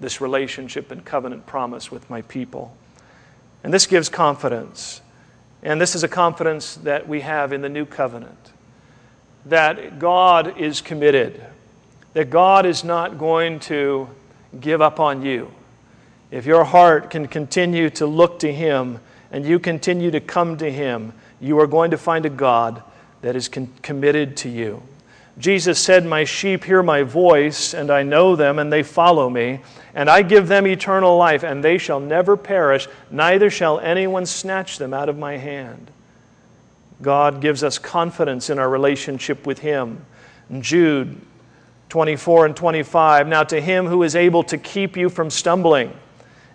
[0.00, 2.76] this relationship and covenant promise with my people.
[3.62, 5.00] And this gives confidence.
[5.62, 8.52] And this is a confidence that we have in the new covenant
[9.46, 11.44] that God is committed,
[12.18, 14.08] that God is not going to
[14.58, 15.52] give up on you.
[16.32, 18.98] If your heart can continue to look to Him
[19.30, 22.82] and you continue to come to Him, you are going to find a God
[23.22, 24.82] that is con- committed to you.
[25.38, 29.60] Jesus said, My sheep hear my voice, and I know them, and they follow me,
[29.94, 34.78] and I give them eternal life, and they shall never perish, neither shall anyone snatch
[34.78, 35.92] them out of my hand.
[37.00, 40.04] God gives us confidence in our relationship with Him.
[40.58, 41.20] Jude
[41.88, 45.92] 24 and 25, now to Him who is able to keep you from stumbling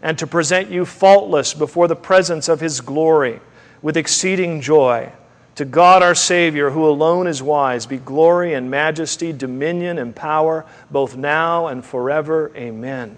[0.02, 3.40] and to present you faultless before the presence of His glory
[3.82, 5.12] with exceeding joy.
[5.56, 10.66] To God our Savior, who alone is wise, be glory and majesty, dominion and power,
[10.90, 12.52] both now and forever.
[12.56, 13.16] Amen.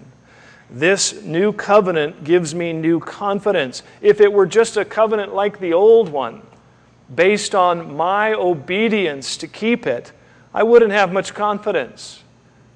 [0.68, 3.82] This new covenant gives me new confidence.
[4.00, 6.42] If it were just a covenant like the old one,
[7.14, 10.12] based on my obedience to keep it,
[10.56, 12.22] I wouldn't have much confidence.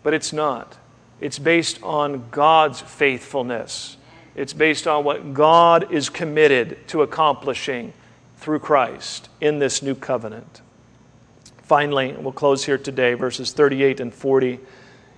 [0.02, 0.76] But it's not.
[1.18, 3.96] It's based on God's faithfulness.
[4.34, 7.94] It's based on what God is committed to accomplishing
[8.36, 10.60] through Christ in this new covenant.
[11.62, 14.60] Finally, we'll close here today, verses 38 and 40.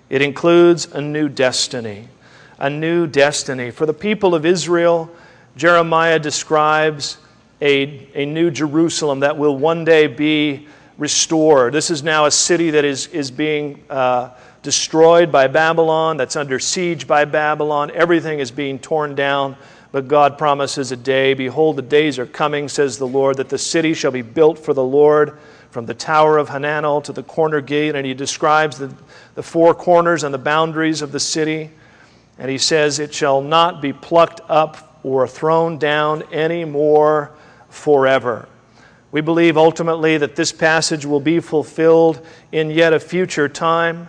[0.08, 2.08] It includes a new destiny.
[2.60, 3.72] A new destiny.
[3.72, 5.10] For the people of Israel,
[5.56, 7.18] Jeremiah describes
[7.60, 10.68] a, a new Jerusalem that will one day be
[11.03, 11.74] restored.
[11.74, 14.30] This is now a city that is, is being uh,
[14.62, 17.90] destroyed by Babylon, that's under siege by Babylon.
[17.90, 19.57] Everything is being torn down.
[19.90, 21.34] But God promises a day.
[21.34, 24.72] Behold, the days are coming, says the Lord, that the city shall be built for
[24.72, 25.38] the Lord
[25.72, 27.96] from the tower of Hananel to the corner gate.
[27.96, 28.94] And he describes the,
[29.34, 31.68] the four corners and the boundaries of the city.
[32.38, 37.32] And he says, It shall not be plucked up or thrown down any more
[37.70, 38.48] forever.
[39.12, 44.08] We believe ultimately that this passage will be fulfilled in yet a future time.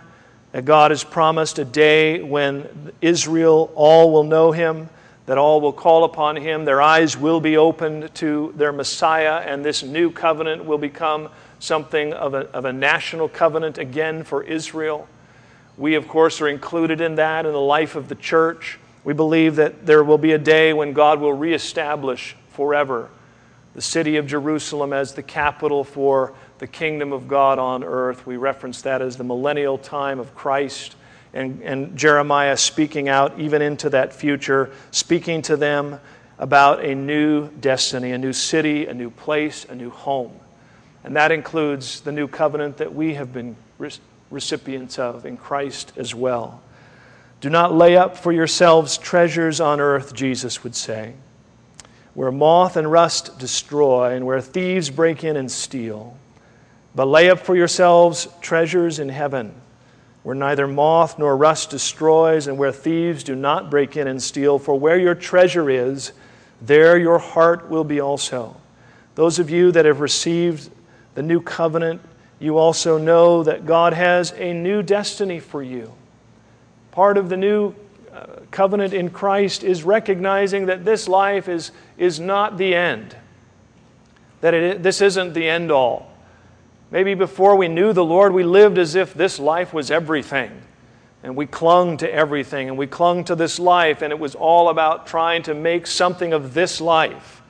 [0.52, 4.88] That God has promised a day when Israel all will know him
[5.26, 6.64] that all will call upon him.
[6.64, 12.12] Their eyes will be opened to their Messiah, and this new covenant will become something
[12.12, 15.08] of a, of a national covenant again for Israel.
[15.78, 18.78] We, of course, are included in that in the life of the church.
[19.02, 23.08] We believe that there will be a day when God will reestablish forever
[23.74, 28.26] the city of Jerusalem as the capital for the kingdom of God on earth.
[28.26, 30.96] We reference that as the millennial time of Christ
[31.32, 36.00] and, and Jeremiah speaking out even into that future, speaking to them
[36.38, 40.32] about a new destiny, a new city, a new place, a new home.
[41.02, 43.56] And that includes the new covenant that we have been
[44.30, 46.62] recipients of in Christ as well.
[47.40, 51.14] Do not lay up for yourselves treasures on earth, Jesus would say,
[52.14, 56.16] where moth and rust destroy and where thieves break in and steal.
[56.94, 59.54] But lay up for yourselves treasures in heaven
[60.24, 64.58] where neither moth nor rust destroys, and where thieves do not break in and steal.
[64.58, 66.12] For where your treasure is,
[66.62, 68.56] there your heart will be also.
[69.16, 70.70] Those of you that have received
[71.14, 72.00] the new covenant,
[72.40, 75.92] you also know that God has a new destiny for you.
[76.90, 77.74] Part of the new
[78.50, 83.16] covenant in Christ is recognizing that this life is, is not the end,
[84.40, 86.14] that it, this isn't the end all
[86.94, 90.52] Maybe before we knew the Lord, we lived as if this life was everything.
[91.24, 94.68] And we clung to everything, and we clung to this life, and it was all
[94.68, 97.42] about trying to make something of this life.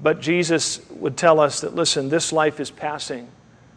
[0.00, 3.26] But Jesus would tell us that, listen, this life is passing.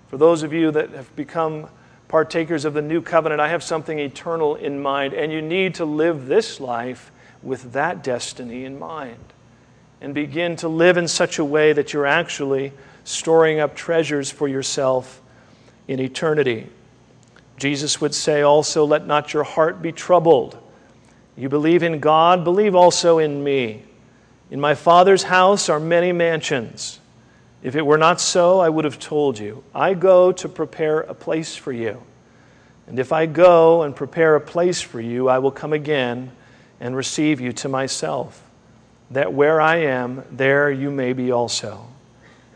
[0.10, 1.68] For those of you that have become
[2.10, 5.86] partakers of the new covenant, I have something eternal in mind, and you need to
[5.86, 9.24] live this life with that destiny in mind.
[10.02, 14.48] And begin to live in such a way that you're actually storing up treasures for
[14.48, 15.22] yourself
[15.88, 16.68] in eternity.
[17.58, 20.58] Jesus would say also, Let not your heart be troubled.
[21.36, 23.84] You believe in God, believe also in me.
[24.50, 27.00] In my Father's house are many mansions.
[27.62, 29.64] If it were not so, I would have told you.
[29.76, 32.02] I go to prepare a place for you.
[32.88, 36.32] And if I go and prepare a place for you, I will come again
[36.80, 38.42] and receive you to myself,
[39.12, 41.86] that where I am, there you may be also.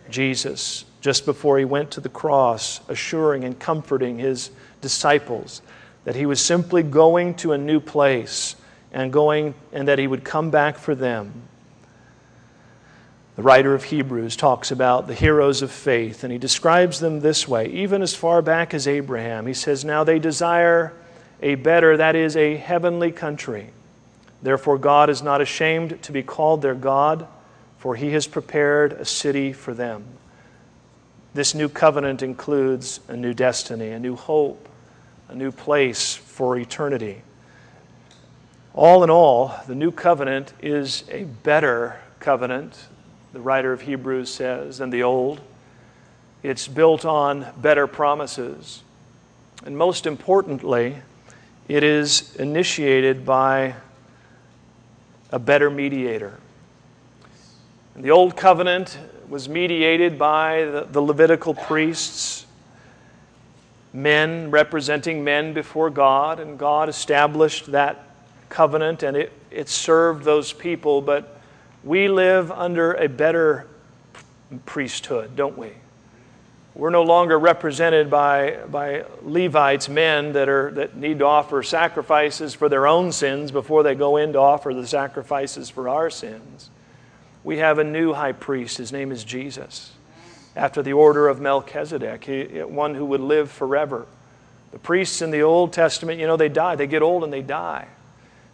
[0.10, 4.52] Jesus, just before he went to the cross, assuring and comforting his
[4.82, 5.62] disciples
[6.06, 8.56] that he was simply going to a new place
[8.92, 11.32] and going and that he would come back for them.
[13.36, 17.48] The writer of Hebrews talks about the heroes of faith, and he describes them this
[17.48, 19.48] way, even as far back as Abraham.
[19.48, 20.94] He says, Now they desire
[21.42, 23.72] a better, that is, a heavenly country.
[24.42, 27.28] Therefore, God is not ashamed to be called their God
[27.84, 30.06] for he has prepared a city for them.
[31.34, 34.70] This new covenant includes a new destiny, a new hope,
[35.28, 37.24] a new place for eternity.
[38.74, 42.86] All in all, the new covenant is a better covenant,
[43.34, 45.42] the writer of Hebrews says, than the old.
[46.44, 48.84] It's built on better promises.
[49.66, 50.98] And most importantly,
[51.68, 53.76] it is initiated by
[55.32, 56.38] a better mediator.
[57.96, 58.98] In the Old Covenant,
[59.30, 62.46] was mediated by the, the Levitical priests,
[63.94, 68.08] men representing men before God, and God established that
[68.50, 71.02] covenant and it, it served those people.
[71.02, 71.33] But
[71.84, 73.68] we live under a better
[74.66, 75.72] priesthood, don't we?
[76.76, 82.56] We're no longer represented by, by Levites, men that, are, that need to offer sacrifices
[82.56, 86.72] for their own sins before they go in to offer the sacrifices for our sins.
[87.44, 88.78] We have a new high priest.
[88.78, 89.92] His name is Jesus,
[90.56, 94.08] after the order of Melchizedek, he, one who would live forever.
[94.72, 96.76] The priests in the Old Testament, you know, they die.
[96.76, 97.88] They get old and they die.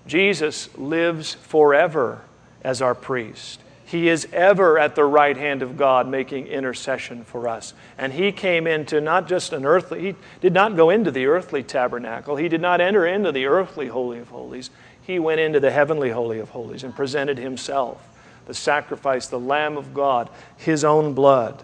[0.07, 2.21] Jesus lives forever
[2.63, 3.61] as our priest.
[3.85, 7.73] He is ever at the right hand of God making intercession for us.
[7.97, 11.63] And he came into not just an earthly, he did not go into the earthly
[11.63, 12.35] tabernacle.
[12.35, 14.69] He did not enter into the earthly Holy of Holies.
[15.01, 17.99] He went into the heavenly Holy of Holies and presented himself,
[18.45, 21.63] the sacrifice, the Lamb of God, his own blood.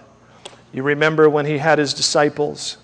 [0.74, 2.78] You remember when he had his disciples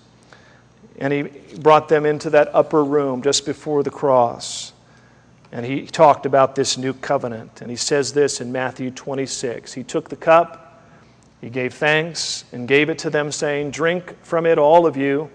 [0.98, 1.22] and he
[1.58, 4.71] brought them into that upper room just before the cross.
[5.52, 7.60] And he talked about this new covenant.
[7.60, 9.74] And he says this in Matthew 26.
[9.74, 10.80] He took the cup,
[11.42, 15.30] he gave thanks, and gave it to them, saying, Drink from it, all of you,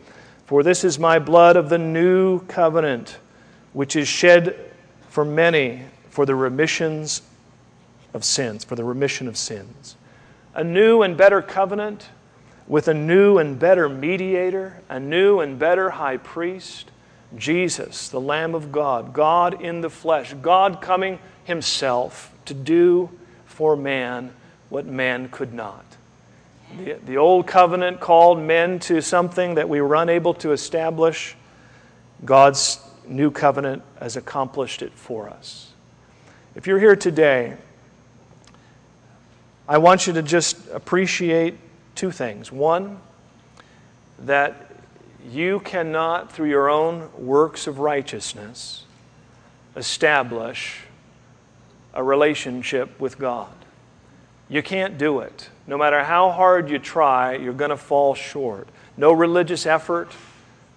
[0.45, 3.19] for this is my blood of the new covenant,
[3.73, 4.71] which is shed
[5.09, 7.21] for many for the remissions
[8.13, 9.95] of sins, for the remission of sins.
[10.55, 12.09] A new and better covenant
[12.67, 16.89] with a new and better mediator, a new and better high priest
[17.35, 23.09] Jesus, the Lamb of God, God in the flesh, God coming Himself to do
[23.45, 24.33] for man
[24.69, 25.85] what man could not.
[26.77, 31.35] The, the old covenant called men to something that we were unable to establish.
[32.25, 35.71] God's new covenant has accomplished it for us.
[36.55, 37.55] If you're here today,
[39.67, 41.55] I want you to just appreciate
[41.95, 42.51] two things.
[42.51, 42.99] One,
[44.19, 44.66] that
[45.25, 48.85] you cannot, through your own works of righteousness,
[49.75, 50.81] establish
[51.93, 53.51] a relationship with God.
[54.49, 55.49] You can't do it.
[55.65, 58.67] No matter how hard you try, you're going to fall short.
[58.95, 60.11] No religious effort,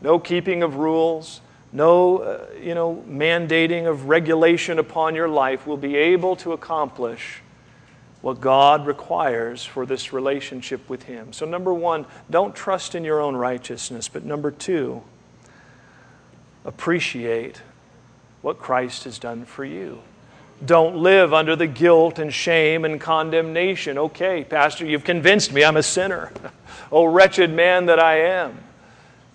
[0.00, 1.40] no keeping of rules,
[1.72, 7.42] no uh, you know, mandating of regulation upon your life will be able to accomplish
[8.22, 11.32] what God requires for this relationship with Him.
[11.32, 14.08] So, number one, don't trust in your own righteousness.
[14.08, 15.02] But number two,
[16.64, 17.62] appreciate
[18.42, 20.00] what Christ has done for you.
[20.64, 23.96] Don't live under the guilt and shame and condemnation.
[23.96, 26.32] Okay, Pastor, you've convinced me I'm a sinner.
[26.92, 28.58] oh, wretched man that I am.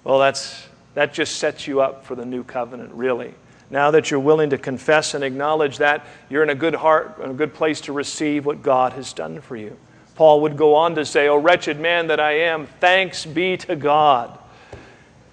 [0.03, 3.33] Well, that's, that just sets you up for the new covenant, really.
[3.69, 7.31] Now that you're willing to confess and acknowledge that, you're in a good heart, in
[7.31, 9.77] a good place to receive what God has done for you.
[10.15, 13.75] Paul would go on to say, O wretched man that I am, thanks be to
[13.75, 14.37] God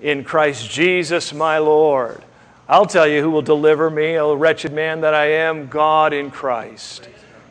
[0.01, 2.23] in Christ Jesus my Lord.
[2.69, 6.31] I'll tell you who will deliver me, O wretched man that I am, God in
[6.31, 7.09] Christ.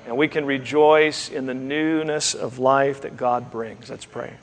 [0.08, 3.90] And we can rejoice in the newness of life that God brings.
[3.90, 4.34] Let's pray.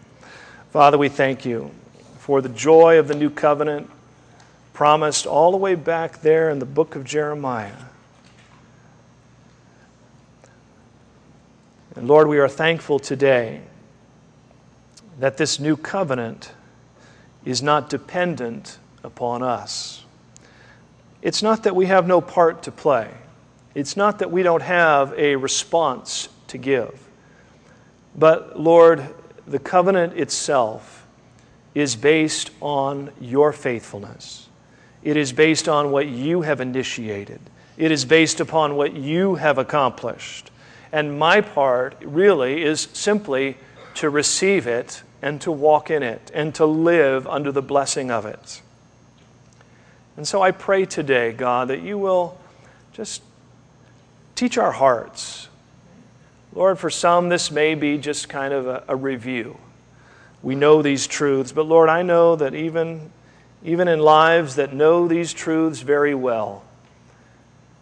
[0.70, 1.72] Father, we thank you
[2.18, 3.90] for the joy of the new covenant
[4.78, 7.82] promised all the way back there in the book of Jeremiah.
[11.96, 13.62] And Lord, we are thankful today
[15.18, 16.52] that this new covenant
[17.44, 20.04] is not dependent upon us.
[21.22, 23.10] It's not that we have no part to play.
[23.74, 26.96] It's not that we don't have a response to give.
[28.14, 29.12] But Lord,
[29.44, 31.04] the covenant itself
[31.74, 34.47] is based on your faithfulness.
[35.02, 37.40] It is based on what you have initiated,
[37.76, 40.50] it is based upon what you have accomplished.
[40.90, 43.58] And my part really is simply
[43.96, 48.24] to receive it and to walk in it and to live under the blessing of
[48.24, 48.62] it.
[50.16, 52.38] And so I pray today, God, that you will
[52.92, 53.22] just
[54.34, 55.48] teach our hearts.
[56.52, 59.58] Lord, for some, this may be just kind of a, a review.
[60.42, 63.10] We know these truths, but Lord, I know that even
[63.62, 66.64] even in lives that know these truths very well,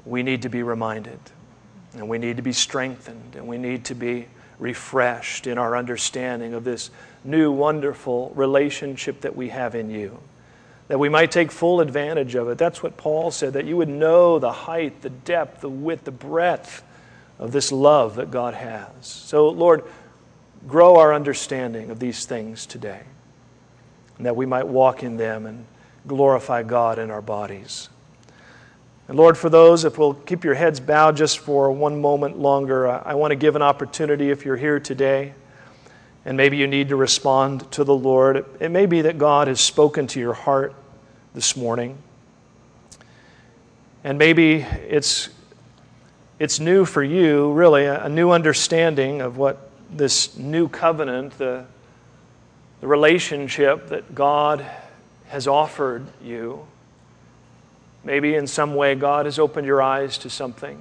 [0.04, 1.18] we need to be reminded,
[1.94, 4.26] and we need to be strengthened, and we need to be
[4.58, 6.90] refreshed in our understanding of this
[7.24, 10.18] new, wonderful relationship that we have in you.
[10.88, 12.58] That we might take full advantage of it.
[12.58, 16.12] That's what Paul said, that you would know the height, the depth, the width, the
[16.12, 16.82] breadth
[17.38, 18.88] of this love that God has.
[19.02, 19.82] So, Lord,
[20.66, 23.02] grow our understanding of these things today
[24.16, 25.64] and that we might walk in them and
[26.06, 27.88] glorify God in our bodies.
[29.08, 32.88] And Lord, for those, if we'll keep your heads bowed just for one moment longer,
[32.88, 35.34] uh, I want to give an opportunity if you're here today
[36.26, 38.44] and maybe you need to respond to the Lord.
[38.58, 40.74] It may be that God has spoken to your heart
[41.34, 41.96] this morning.
[44.02, 45.28] And maybe it's,
[46.40, 51.64] it's new for you, really, a, new understanding of what this new covenant, the,
[52.80, 54.64] the relationship that God
[55.28, 56.66] has offered you.
[58.04, 60.78] Maybe in some way God has opened your eyes to something.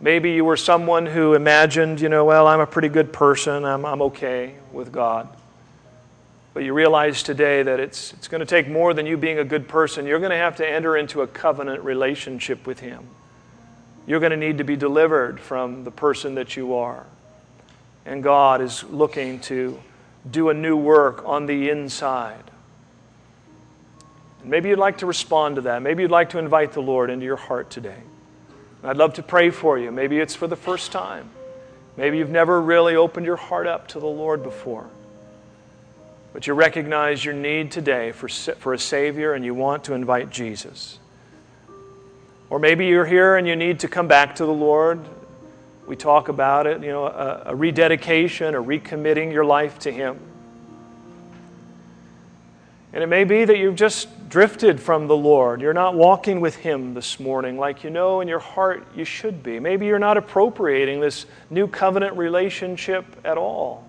[0.00, 3.86] Maybe you were someone who imagined, you know, well, I'm a pretty good person, I'm,
[3.86, 5.28] I'm okay with God.
[6.52, 9.44] But you realize today that it's, it's going to take more than you being a
[9.44, 10.06] good person.
[10.06, 13.06] You're going to have to enter into a covenant relationship with Him.
[14.06, 17.04] You're going to need to be delivered from the person that you are.
[18.04, 19.78] And God is looking to
[20.30, 22.50] do a new work on the inside.
[24.40, 25.82] And maybe you'd like to respond to that.
[25.82, 27.98] Maybe you'd like to invite the Lord into your heart today.
[28.82, 29.90] I'd love to pray for you.
[29.90, 31.28] Maybe it's for the first time.
[31.96, 34.88] Maybe you've never really opened your heart up to the Lord before.
[36.32, 40.30] But you recognize your need today for, for a Savior and you want to invite
[40.30, 40.98] Jesus.
[42.50, 45.00] Or maybe you're here and you need to come back to the Lord.
[45.86, 50.18] We talk about it, you know, a, a rededication, a recommitting your life to Him.
[52.92, 55.60] And it may be that you've just drifted from the Lord.
[55.60, 59.42] You're not walking with Him this morning like you know in your heart you should
[59.42, 59.60] be.
[59.60, 63.84] Maybe you're not appropriating this new covenant relationship at all.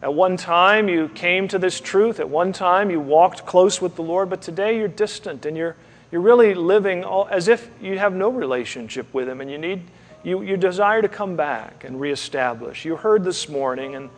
[0.00, 2.20] At one time, you came to this truth.
[2.20, 5.74] At one time, you walked close with the Lord, but today you're distant and you're,
[6.12, 9.82] you're really living all, as if you have no relationship with Him and you, need,
[10.22, 12.84] you, you desire to come back and reestablish.
[12.84, 14.10] You heard this morning, and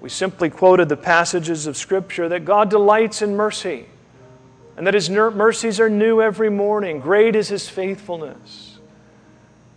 [0.00, 3.86] we simply quoted the passages of Scripture that God delights in mercy
[4.76, 7.00] and that His mercies are new every morning.
[7.00, 8.78] Great is His faithfulness.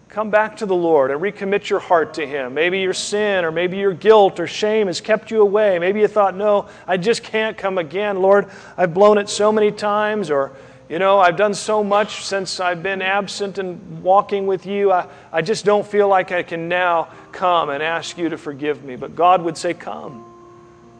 [0.09, 2.55] Come back to the Lord and recommit your heart to Him.
[2.55, 5.77] Maybe your sin or maybe your guilt or shame has kept you away.
[5.77, 8.19] Maybe you thought, no, I just can't come again.
[8.19, 10.51] Lord, I've blown it so many times, or,
[10.89, 14.91] you know, I've done so much since I've been absent and walking with you.
[14.91, 18.83] I, I just don't feel like I can now come and ask you to forgive
[18.83, 18.95] me.
[18.95, 20.25] But God would say, Come.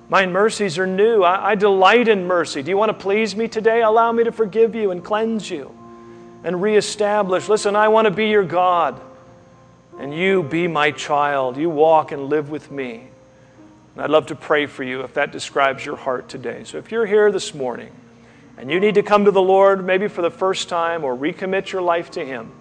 [0.07, 1.23] My mercies are new.
[1.23, 2.63] I, I, delight in mercy.
[2.63, 3.83] Do you want to please me today?
[3.83, 5.75] Allow me to forgive you and cleanse you
[6.43, 7.47] and reestablish.
[7.47, 8.99] Listen, I want to be your God,
[9.99, 11.57] and you be my child.
[11.57, 13.07] You walk and live with me.
[13.93, 16.63] And I'd love to pray for you if that describes your heart today.
[16.63, 17.91] So if you're here this morning
[18.59, 21.71] and you need to come to the Lord, maybe for the first time, or recommit
[21.71, 22.51] your life to Him,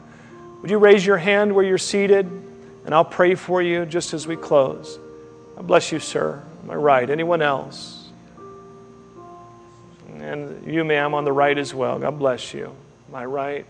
[0.62, 2.24] would you raise your hand where you're seated?
[2.84, 4.99] And I'll pray for you just as we close.
[5.59, 6.42] I bless you, sir.
[6.70, 7.11] I right?
[7.11, 8.09] Anyone else?
[10.18, 11.99] And you, ma'am, on the right as well.
[11.99, 12.74] God bless you.
[13.12, 13.66] I right?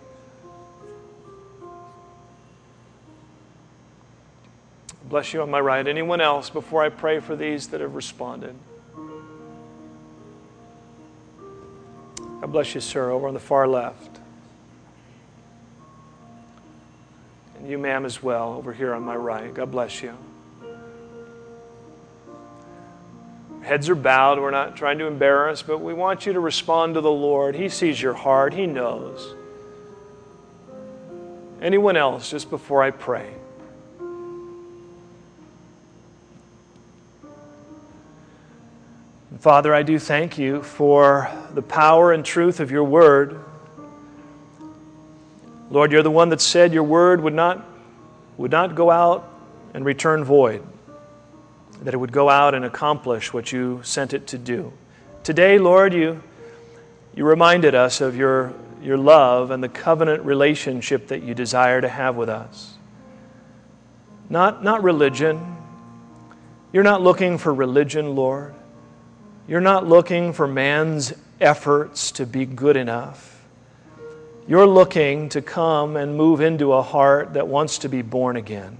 [5.08, 5.86] Bless you on my right.
[5.86, 8.54] Anyone else before I pray for these that have responded?
[12.40, 14.20] God bless you, sir, over on the far left.
[17.58, 19.52] And you, ma'am, as well, over here on my right.
[19.52, 20.16] God bless you.
[23.62, 24.38] Heads are bowed.
[24.38, 27.54] We're not trying to embarrass, but we want you to respond to the Lord.
[27.54, 29.34] He sees your heart, He knows.
[31.60, 33.34] Anyone else, just before I pray?
[39.40, 43.38] Father, I do thank you for the power and truth of your word.
[45.70, 47.64] Lord, you're the one that said your word would not,
[48.36, 49.32] would not go out
[49.74, 50.66] and return void
[51.82, 54.72] that it would go out and accomplish what you sent it to do.
[55.22, 56.20] Today, Lord, you,
[57.14, 61.88] you reminded us of your, your love and the covenant relationship that you desire to
[61.88, 62.74] have with us.
[64.28, 65.56] Not, not religion.
[66.72, 68.56] You're not looking for religion, Lord.
[69.48, 73.42] You're not looking for man's efforts to be good enough.
[74.46, 78.76] You're looking to come and move into a heart that wants to be born again.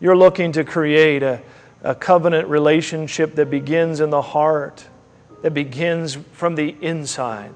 [0.00, 1.40] You're looking to create a,
[1.82, 4.84] a covenant relationship that begins in the heart,
[5.42, 7.52] that begins from the inside.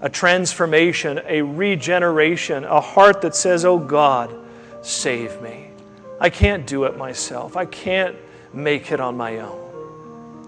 [0.00, 4.34] A transformation, a regeneration, a heart that says, Oh God,
[4.82, 5.70] save me.
[6.18, 7.56] I can't do it myself.
[7.56, 8.16] I can't
[8.52, 9.63] make it on my own.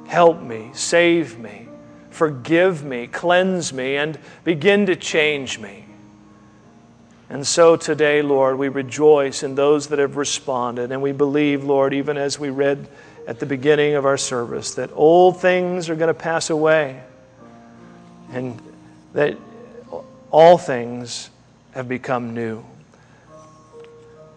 [0.09, 1.69] Help me, save me,
[2.11, 5.87] forgive me, cleanse me, and begin to change me.
[7.29, 10.93] And so today, Lord, we rejoice in those that have responded.
[10.93, 12.89] And we believe, Lord, even as we read
[13.27, 17.03] at the beginning of our service, that old things are going to pass away
[18.31, 18.61] and
[19.13, 19.37] that
[20.31, 21.31] all things
[21.73, 22.65] have become new.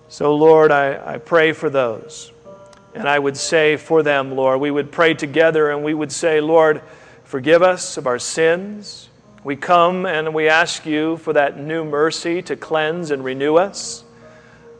[0.08, 2.32] So, Lord, I, I pray for those
[2.94, 6.42] And I would say for them, Lord, we would pray together and we would say,
[6.42, 6.82] Lord,
[7.24, 9.10] forgive us of our sins.
[9.44, 14.04] We come and we ask you for that new mercy to cleanse and renew us.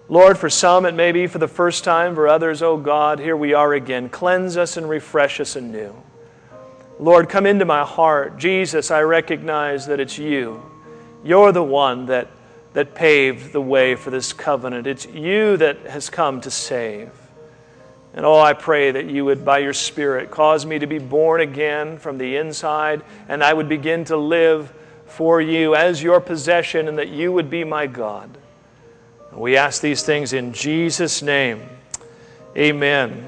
[0.10, 3.38] Lord, for some it may be for the first time, for others, oh God, here
[3.38, 4.10] we are again.
[4.10, 5.96] Cleanse us and refresh us anew.
[6.98, 8.38] Lord, come into my heart.
[8.38, 10.62] Jesus, I recognize that it's you.
[11.24, 12.28] You're the one that,
[12.74, 14.88] that paved the way for this covenant.
[14.88, 17.12] It's you that has come to save.
[18.14, 21.42] And oh, I pray that you would, by your Spirit, cause me to be born
[21.42, 24.74] again from the inside, and I would begin to live
[25.06, 28.38] for you as your possession, and that you would be my God.
[29.32, 31.62] We ask these things in Jesus' name.
[32.58, 33.26] Amen.